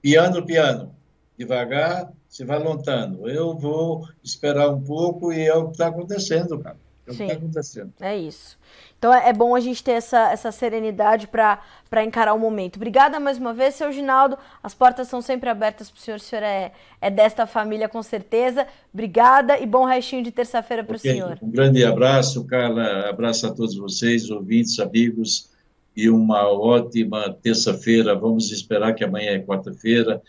piano, 0.00 0.46
piano, 0.46 0.94
devagar, 1.36 2.12
se 2.28 2.44
vai 2.44 2.62
lontando. 2.62 3.28
Eu 3.28 3.58
vou 3.58 4.08
esperar 4.22 4.70
um 4.70 4.80
pouco 4.80 5.32
e 5.32 5.40
é 5.40 5.54
o 5.54 5.66
que 5.66 5.72
está 5.72 5.88
acontecendo, 5.88 6.58
cara. 6.60 6.76
É 7.06 7.12
o 7.12 7.14
que 7.14 7.22
está 7.22 7.34
acontecendo. 7.34 7.92
É 8.00 8.16
isso. 8.16 8.58
Então 8.98 9.12
é, 9.12 9.28
é 9.28 9.32
bom 9.32 9.54
a 9.54 9.60
gente 9.60 9.84
ter 9.84 9.92
essa, 9.92 10.32
essa 10.32 10.50
serenidade 10.50 11.26
para 11.26 12.02
encarar 12.02 12.32
o 12.32 12.38
momento. 12.38 12.76
Obrigada 12.76 13.20
mais 13.20 13.36
uma 13.36 13.52
vez, 13.52 13.74
seu 13.74 13.92
Ginaldo. 13.92 14.38
As 14.62 14.72
portas 14.74 15.08
são 15.08 15.20
sempre 15.20 15.50
abertas 15.50 15.90
para 15.90 15.98
o 15.98 16.00
senhor. 16.00 16.16
O 16.16 16.20
senhor 16.20 16.42
é, 16.42 16.72
é 17.00 17.10
desta 17.10 17.46
família, 17.46 17.88
com 17.88 18.02
certeza. 18.02 18.66
Obrigada 18.92 19.58
e 19.58 19.66
bom 19.66 19.84
restinho 19.84 20.22
de 20.22 20.30
terça-feira 20.30 20.82
para 20.82 20.94
o 20.94 20.96
okay. 20.96 21.12
senhor. 21.12 21.38
Um 21.42 21.50
grande 21.50 21.84
abraço, 21.84 22.44
Carla. 22.44 23.10
Abraço 23.10 23.46
a 23.46 23.52
todos 23.52 23.76
vocês, 23.76 24.30
ouvintes, 24.30 24.78
amigos. 24.80 25.50
E 25.94 26.08
uma 26.08 26.48
ótima 26.50 27.36
terça-feira. 27.42 28.14
Vamos 28.14 28.50
esperar 28.50 28.94
que 28.94 29.04
amanhã 29.04 29.32
é 29.32 29.38
quarta-feira. 29.38 30.22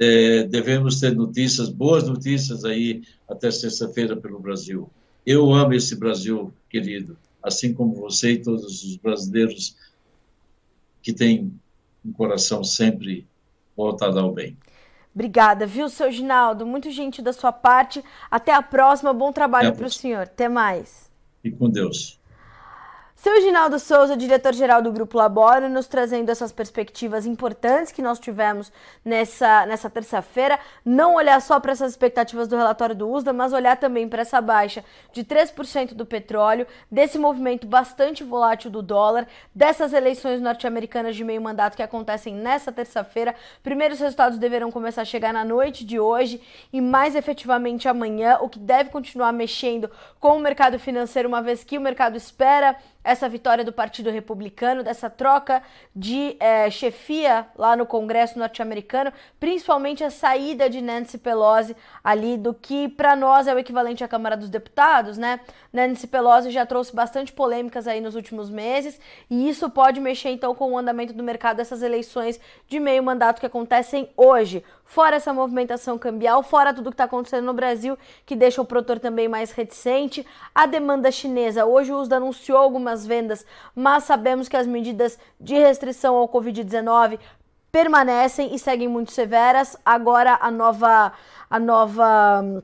É, 0.00 0.44
devemos 0.44 0.98
ter 0.98 1.14
notícias, 1.14 1.68
boas 1.68 2.08
notícias 2.08 2.64
aí 2.64 3.02
até 3.28 3.50
sexta-feira 3.50 4.16
pelo 4.16 4.40
Brasil. 4.40 4.90
Eu 5.24 5.52
amo 5.52 5.74
esse 5.74 5.96
Brasil 5.96 6.52
querido 6.68 7.16
assim 7.42 7.74
como 7.74 7.94
você 7.94 8.32
e 8.32 8.42
todos 8.42 8.84
os 8.84 8.96
brasileiros 8.96 9.76
que 11.02 11.12
têm 11.12 11.52
um 12.04 12.12
coração 12.12 12.62
sempre 12.62 13.26
voltado 13.76 14.18
ao 14.18 14.32
bem. 14.32 14.56
Obrigada, 15.14 15.66
viu, 15.66 15.88
seu 15.88 16.10
Ginaldo? 16.10 16.64
Muito 16.64 16.90
gentil 16.90 17.22
da 17.22 17.32
sua 17.32 17.52
parte. 17.52 18.02
Até 18.30 18.54
a 18.54 18.62
próxima. 18.62 19.12
Bom 19.12 19.32
trabalho 19.32 19.74
para 19.74 19.86
o 19.86 19.90
senhor. 19.90 20.22
Até 20.22 20.48
mais. 20.48 21.10
E 21.44 21.50
com 21.50 21.68
Deus. 21.68 22.18
Seu 23.22 23.40
Ginaldo 23.40 23.78
Souza, 23.78 24.16
diretor-geral 24.16 24.82
do 24.82 24.90
Grupo 24.90 25.16
Laboro, 25.16 25.68
nos 25.68 25.86
trazendo 25.86 26.28
essas 26.28 26.50
perspectivas 26.50 27.24
importantes 27.24 27.92
que 27.92 28.02
nós 28.02 28.18
tivemos 28.18 28.72
nessa, 29.04 29.64
nessa 29.64 29.88
terça-feira. 29.88 30.58
Não 30.84 31.14
olhar 31.14 31.40
só 31.40 31.60
para 31.60 31.70
essas 31.70 31.92
expectativas 31.92 32.48
do 32.48 32.56
relatório 32.56 32.96
do 32.96 33.08
USDA, 33.08 33.32
mas 33.32 33.52
olhar 33.52 33.76
também 33.76 34.08
para 34.08 34.22
essa 34.22 34.40
baixa 34.40 34.84
de 35.12 35.22
3% 35.22 35.94
do 35.94 36.04
petróleo, 36.04 36.66
desse 36.90 37.16
movimento 37.16 37.64
bastante 37.64 38.24
volátil 38.24 38.72
do 38.72 38.82
dólar, 38.82 39.28
dessas 39.54 39.92
eleições 39.92 40.40
norte-americanas 40.40 41.14
de 41.14 41.22
meio 41.22 41.40
mandato 41.40 41.76
que 41.76 41.82
acontecem 41.84 42.34
nessa 42.34 42.72
terça-feira. 42.72 43.36
Primeiros 43.62 44.00
resultados 44.00 44.36
deverão 44.36 44.72
começar 44.72 45.02
a 45.02 45.04
chegar 45.04 45.32
na 45.32 45.44
noite 45.44 45.84
de 45.84 46.00
hoje 46.00 46.42
e 46.72 46.80
mais 46.80 47.14
efetivamente 47.14 47.86
amanhã, 47.86 48.38
o 48.40 48.48
que 48.48 48.58
deve 48.58 48.90
continuar 48.90 49.32
mexendo 49.32 49.88
com 50.18 50.36
o 50.36 50.40
mercado 50.40 50.76
financeiro, 50.76 51.28
uma 51.28 51.40
vez 51.40 51.62
que 51.62 51.78
o 51.78 51.80
mercado 51.80 52.16
espera 52.16 52.76
essa 53.04 53.28
vitória 53.28 53.64
do 53.64 53.72
Partido 53.72 54.10
Republicano, 54.10 54.82
dessa 54.82 55.10
troca 55.10 55.62
de 55.94 56.36
é, 56.38 56.70
chefia 56.70 57.46
lá 57.56 57.76
no 57.76 57.84
Congresso 57.84 58.38
norte-americano, 58.38 59.12
principalmente 59.40 60.04
a 60.04 60.10
saída 60.10 60.68
de 60.70 60.80
Nancy 60.80 61.18
Pelosi 61.18 61.76
ali 62.02 62.36
do 62.36 62.54
que 62.54 62.88
para 62.88 63.16
nós 63.16 63.46
é 63.46 63.54
o 63.54 63.58
equivalente 63.58 64.04
à 64.04 64.08
Câmara 64.08 64.36
dos 64.36 64.48
Deputados, 64.48 65.18
né? 65.18 65.40
Nancy 65.72 66.06
Pelosi 66.06 66.50
já 66.50 66.64
trouxe 66.66 66.94
bastante 66.94 67.32
polêmicas 67.32 67.86
aí 67.86 68.00
nos 68.00 68.14
últimos 68.14 68.50
meses 68.50 69.00
e 69.30 69.48
isso 69.48 69.68
pode 69.70 70.00
mexer 70.00 70.30
então 70.30 70.54
com 70.54 70.72
o 70.72 70.78
andamento 70.78 71.12
do 71.12 71.22
mercado 71.22 71.56
dessas 71.56 71.82
eleições 71.82 72.38
de 72.68 72.78
meio 72.78 73.02
mandato 73.02 73.40
que 73.40 73.46
acontecem 73.46 74.10
hoje. 74.16 74.64
Fora 74.92 75.16
essa 75.16 75.32
movimentação 75.32 75.96
cambial, 75.96 76.42
fora 76.42 76.74
tudo 76.74 76.90
que 76.90 76.94
está 76.96 77.04
acontecendo 77.04 77.46
no 77.46 77.54
Brasil, 77.54 77.96
que 78.26 78.36
deixa 78.36 78.60
o 78.60 78.64
produtor 78.66 79.00
também 79.00 79.26
mais 79.26 79.50
reticente, 79.50 80.26
a 80.54 80.66
demanda 80.66 81.10
chinesa. 81.10 81.64
Hoje 81.64 81.90
o 81.90 81.98
USDA 81.98 82.16
anunciou 82.16 82.58
algumas 82.58 83.06
vendas, 83.06 83.46
mas 83.74 84.04
sabemos 84.04 84.50
que 84.50 84.56
as 84.56 84.66
medidas 84.66 85.18
de 85.40 85.54
restrição 85.54 86.14
ao 86.14 86.28
Covid-19 86.28 87.18
permanecem 87.70 88.54
e 88.54 88.58
seguem 88.58 88.86
muito 88.86 89.12
severas. 89.12 89.78
Agora 89.82 90.38
a 90.38 90.50
nova 90.50 91.14
a 91.48 91.58
nova 91.58 92.62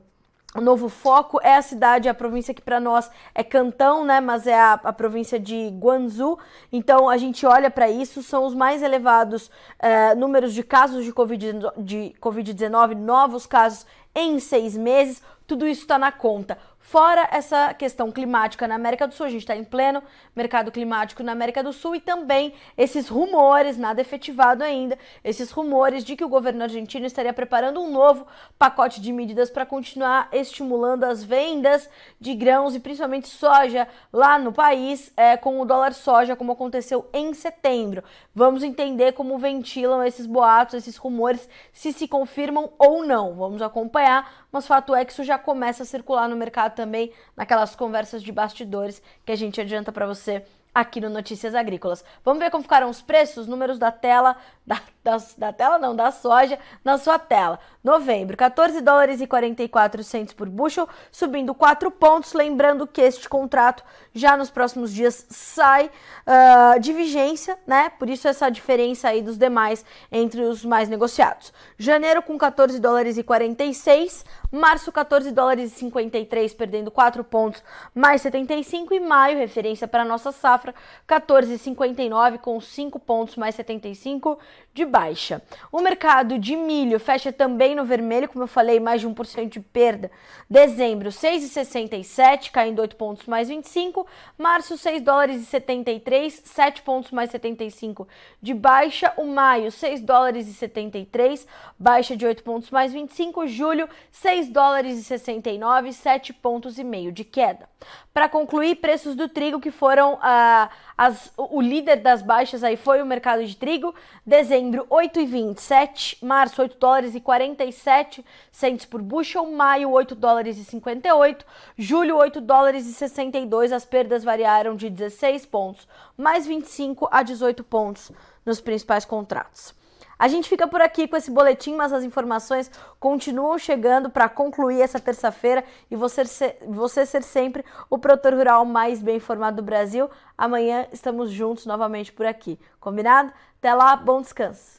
o 0.59 0.61
novo 0.61 0.89
foco 0.89 1.39
é 1.41 1.55
a 1.55 1.61
cidade, 1.61 2.09
a 2.09 2.13
província 2.13 2.53
que 2.53 2.61
para 2.61 2.81
nós 2.81 3.09
é 3.33 3.43
Cantão, 3.43 4.03
né? 4.03 4.19
Mas 4.19 4.45
é 4.45 4.59
a, 4.59 4.73
a 4.73 4.91
província 4.91 5.39
de 5.39 5.69
Guangzhou. 5.69 6.37
Então 6.69 7.07
a 7.07 7.15
gente 7.15 7.45
olha 7.45 7.71
para 7.71 7.89
isso, 7.89 8.21
são 8.21 8.45
os 8.45 8.53
mais 8.53 8.83
elevados 8.83 9.49
é, 9.79 10.13
números 10.15 10.53
de 10.53 10.61
casos 10.61 11.05
de 11.05 11.13
Covid-19, 11.13 11.71
de 11.77 12.13
COVID 12.19 12.53
novos 12.97 13.45
casos 13.45 13.85
em 14.13 14.37
seis 14.37 14.75
meses. 14.75 15.23
Tudo 15.47 15.65
isso 15.65 15.83
está 15.83 15.97
na 15.97 16.11
conta. 16.11 16.57
Fora 16.79 17.27
essa 17.31 17.73
questão 17.73 18.11
climática 18.11 18.67
na 18.67 18.73
América 18.73 19.07
do 19.07 19.13
Sul, 19.13 19.25
a 19.27 19.29
gente 19.29 19.41
está 19.41 19.55
em 19.55 19.63
pleno 19.63 20.01
mercado 20.35 20.71
climático 20.71 21.21
na 21.21 21.33
América 21.33 21.61
do 21.61 21.71
Sul 21.71 21.95
e 21.95 21.99
também 21.99 22.53
esses 22.75 23.09
rumores, 23.09 23.77
nada 23.77 24.01
efetivado 24.01 24.63
ainda, 24.63 24.97
esses 25.23 25.51
rumores 25.51 26.03
de 26.03 26.15
que 26.15 26.23
o 26.23 26.29
governo 26.29 26.63
argentino 26.63 27.05
estaria 27.05 27.33
preparando 27.33 27.79
um 27.79 27.91
novo 27.91 28.25
pacote 28.57 29.01
de 29.01 29.11
medidas 29.11 29.51
para 29.51 29.65
continuar 29.65 30.29
estimulando 30.31 31.03
as 31.03 31.23
vendas 31.23 31.87
de 32.19 32.33
grãos 32.33 32.73
e 32.73 32.79
principalmente 32.79 33.27
soja 33.27 33.87
lá 34.11 34.39
no 34.39 34.51
país, 34.51 35.11
é, 35.15 35.37
com 35.37 35.59
o 35.61 35.65
dólar 35.65 35.93
soja, 35.93 36.35
como 36.35 36.53
aconteceu 36.53 37.07
em 37.13 37.33
setembro. 37.33 38.03
Vamos 38.33 38.63
entender 38.63 39.11
como 39.11 39.37
ventilam 39.37 40.01
esses 40.03 40.25
boatos, 40.25 40.75
esses 40.75 40.95
rumores, 40.95 41.47
se 41.71 41.93
se 41.93 42.07
confirmam 42.07 42.71
ou 42.79 43.05
não. 43.05 43.35
Vamos 43.35 43.61
acompanhar, 43.61 44.47
mas 44.51 44.67
fato 44.67 44.95
é 44.95 45.05
que 45.05 45.11
isso 45.11 45.23
já 45.23 45.37
começa 45.37 45.83
a 45.83 45.85
circular 45.85 46.27
no 46.27 46.35
mercado 46.35 46.75
também 46.75 47.11
naquelas 47.35 47.75
conversas 47.75 48.23
de 48.23 48.31
bastidores 48.31 49.01
que 49.25 49.31
a 49.31 49.35
gente 49.35 49.61
adianta 49.61 49.91
para 49.91 50.05
você 50.05 50.45
aqui 50.73 51.01
no 51.01 51.09
Notícias 51.09 51.55
Agrícolas. 51.55 52.03
Vamos 52.23 52.39
ver 52.39 52.51
como 52.51 52.63
ficaram 52.63 52.89
os 52.89 53.01
preços, 53.01 53.47
números 53.47 53.77
da 53.77 53.91
tela, 53.91 54.35
da, 54.65 54.81
da, 55.09 55.17
da, 55.37 55.53
tela 55.53 55.77
não, 55.77 55.95
da 55.95 56.11
soja 56.11 56.59
na 56.83 56.97
sua 56.97 57.17
tela. 57.17 57.59
Novembro, 57.83 58.35
14 58.35 58.81
dólares 58.81 59.21
e 59.21 59.27
44 59.27 60.03
centos 60.03 60.33
por 60.33 60.49
bushel, 60.49 60.87
subindo 61.11 61.53
4 61.53 61.89
pontos. 61.91 62.33
Lembrando 62.33 62.85
que 62.85 63.01
este 63.01 63.27
contrato 63.27 63.83
já 64.13 64.35
nos 64.35 64.49
próximos 64.49 64.93
dias 64.93 65.25
sai 65.29 65.87
uh, 65.87 66.79
de 66.79 66.91
vigência, 66.93 67.57
né? 67.65 67.89
Por 67.89 68.09
isso 68.09 68.27
essa 68.27 68.49
diferença 68.49 69.07
aí 69.07 69.21
dos 69.21 69.37
demais 69.37 69.85
entre 70.11 70.41
os 70.41 70.65
mais 70.65 70.89
negociados. 70.89 71.53
Janeiro 71.77 72.21
com 72.21 72.37
14 72.37 72.79
dólares 72.79 73.17
e 73.17 73.23
46, 73.23 74.25
março 74.51 74.91
14 74.91 75.31
dólares 75.31 75.71
e 75.71 75.75
53, 75.79 76.53
perdendo 76.53 76.91
4 76.91 77.23
pontos, 77.23 77.63
mais 77.95 78.21
75 78.21 78.93
e 78.93 78.99
maio, 78.99 79.37
referência 79.37 79.87
para 79.87 80.03
nossa 80.03 80.31
safra, 80.31 80.75
14,59 81.07 82.39
com 82.39 82.59
5 82.59 82.99
pontos 82.99 83.35
mais 83.35 83.55
75 83.55 84.37
de 84.73 84.85
baixa. 84.99 85.41
O 85.71 85.79
mercado 85.79 86.37
de 86.37 86.57
milho 86.57 86.99
fecha 86.99 87.31
também 87.31 87.73
no 87.73 87.85
vermelho, 87.85 88.27
como 88.27 88.43
eu 88.43 88.47
falei, 88.47 88.81
mais 88.81 88.99
de 88.99 89.07
1% 89.07 89.47
de 89.47 89.61
perda. 89.61 90.11
Dezembro, 90.49 91.09
6,67, 91.09 92.51
caindo 92.51 92.81
8 92.81 92.97
pontos 92.97 93.25
mais 93.25 93.47
25. 93.47 94.05
Março, 94.37 94.77
6 94.77 95.01
dólares 95.01 95.41
e 95.41 95.45
73, 95.45 96.41
7 96.43 96.81
pontos 96.81 97.11
mais 97.11 97.31
75 97.31 98.07
de 98.41 98.53
baixa. 98.53 99.13
O 99.15 99.25
maio, 99.25 99.71
6 99.71 100.01
dólares 100.01 100.47
e 100.49 100.53
73, 100.53 101.47
baixa 101.77 102.17
de 102.17 102.25
8 102.25 102.43
pontos 102.43 102.69
mais 102.69 102.91
25. 102.91 103.47
Julho, 103.47 103.87
6 104.11 104.49
dólares 104.49 104.97
e 104.97 105.03
69, 105.03 105.93
7 105.93 106.33
pontos 106.33 106.77
e 106.77 106.83
meio 106.83 107.11
de 107.11 107.23
queda. 107.23 107.69
Para 108.13 108.27
concluir, 108.27 108.75
preços 108.75 109.15
do 109.15 109.29
trigo 109.29 109.59
que 109.59 109.71
foram 109.71 110.15
uh, 110.15 110.69
as, 110.97 111.31
o 111.37 111.61
líder 111.61 111.97
das 111.97 112.21
baixas 112.21 112.63
aí 112.63 112.75
foi 112.75 113.01
o 113.01 113.05
mercado 113.05 113.45
de 113.45 113.55
trigo. 113.55 113.95
Dezembro 114.25 114.85
8,27, 114.87 116.17
março 116.21 116.61
8 116.61 116.77
dólares 116.77 117.15
e 117.15 117.21
47 117.21 118.25
centos 118.51 118.85
por 118.85 119.01
bushel, 119.01 119.49
maio 119.51 119.91
8 119.91 120.15
dólares 120.15 120.57
e 120.57 120.65
58, 120.65 121.45
julho 121.77 122.17
8 122.17 122.41
dólares 122.41 122.85
e 122.85 122.93
62. 122.93 123.71
As 123.71 123.85
perdas 123.85 124.23
variaram 124.23 124.75
de 124.75 124.89
16 124.89 125.45
pontos, 125.45 125.87
mais 126.17 126.45
25 126.45 127.07
a 127.11 127.23
18 127.23 127.63
pontos 127.63 128.11
nos 128.45 128.59
principais 128.59 129.05
contratos. 129.05 129.78
A 130.19 130.27
gente 130.27 130.49
fica 130.49 130.67
por 130.67 130.81
aqui 130.81 131.07
com 131.07 131.15
esse 131.15 131.31
boletim, 131.31 131.75
mas 131.75 131.93
as 131.93 132.03
informações 132.03 132.69
continuam 132.99 133.57
chegando 133.57 134.09
para 134.09 134.27
concluir 134.27 134.81
essa 134.81 134.99
terça-feira 134.99 135.63
e 135.89 135.95
você 135.95 136.25
ser, 136.25 136.57
você 136.67 137.05
ser 137.05 137.23
sempre 137.23 137.63
o 137.89 137.97
produtor 137.97 138.33
rural 138.33 138.65
mais 138.65 139.01
bem 139.01 139.15
informado 139.15 139.57
do 139.57 139.63
Brasil. 139.63 140.09
Amanhã 140.37 140.85
estamos 140.91 141.31
juntos 141.31 141.65
novamente 141.65 142.11
por 142.11 142.25
aqui. 142.25 142.59
Combinado? 142.81 143.31
Até 143.57 143.73
lá, 143.73 143.95
bom 143.95 144.19
descanso. 144.19 144.78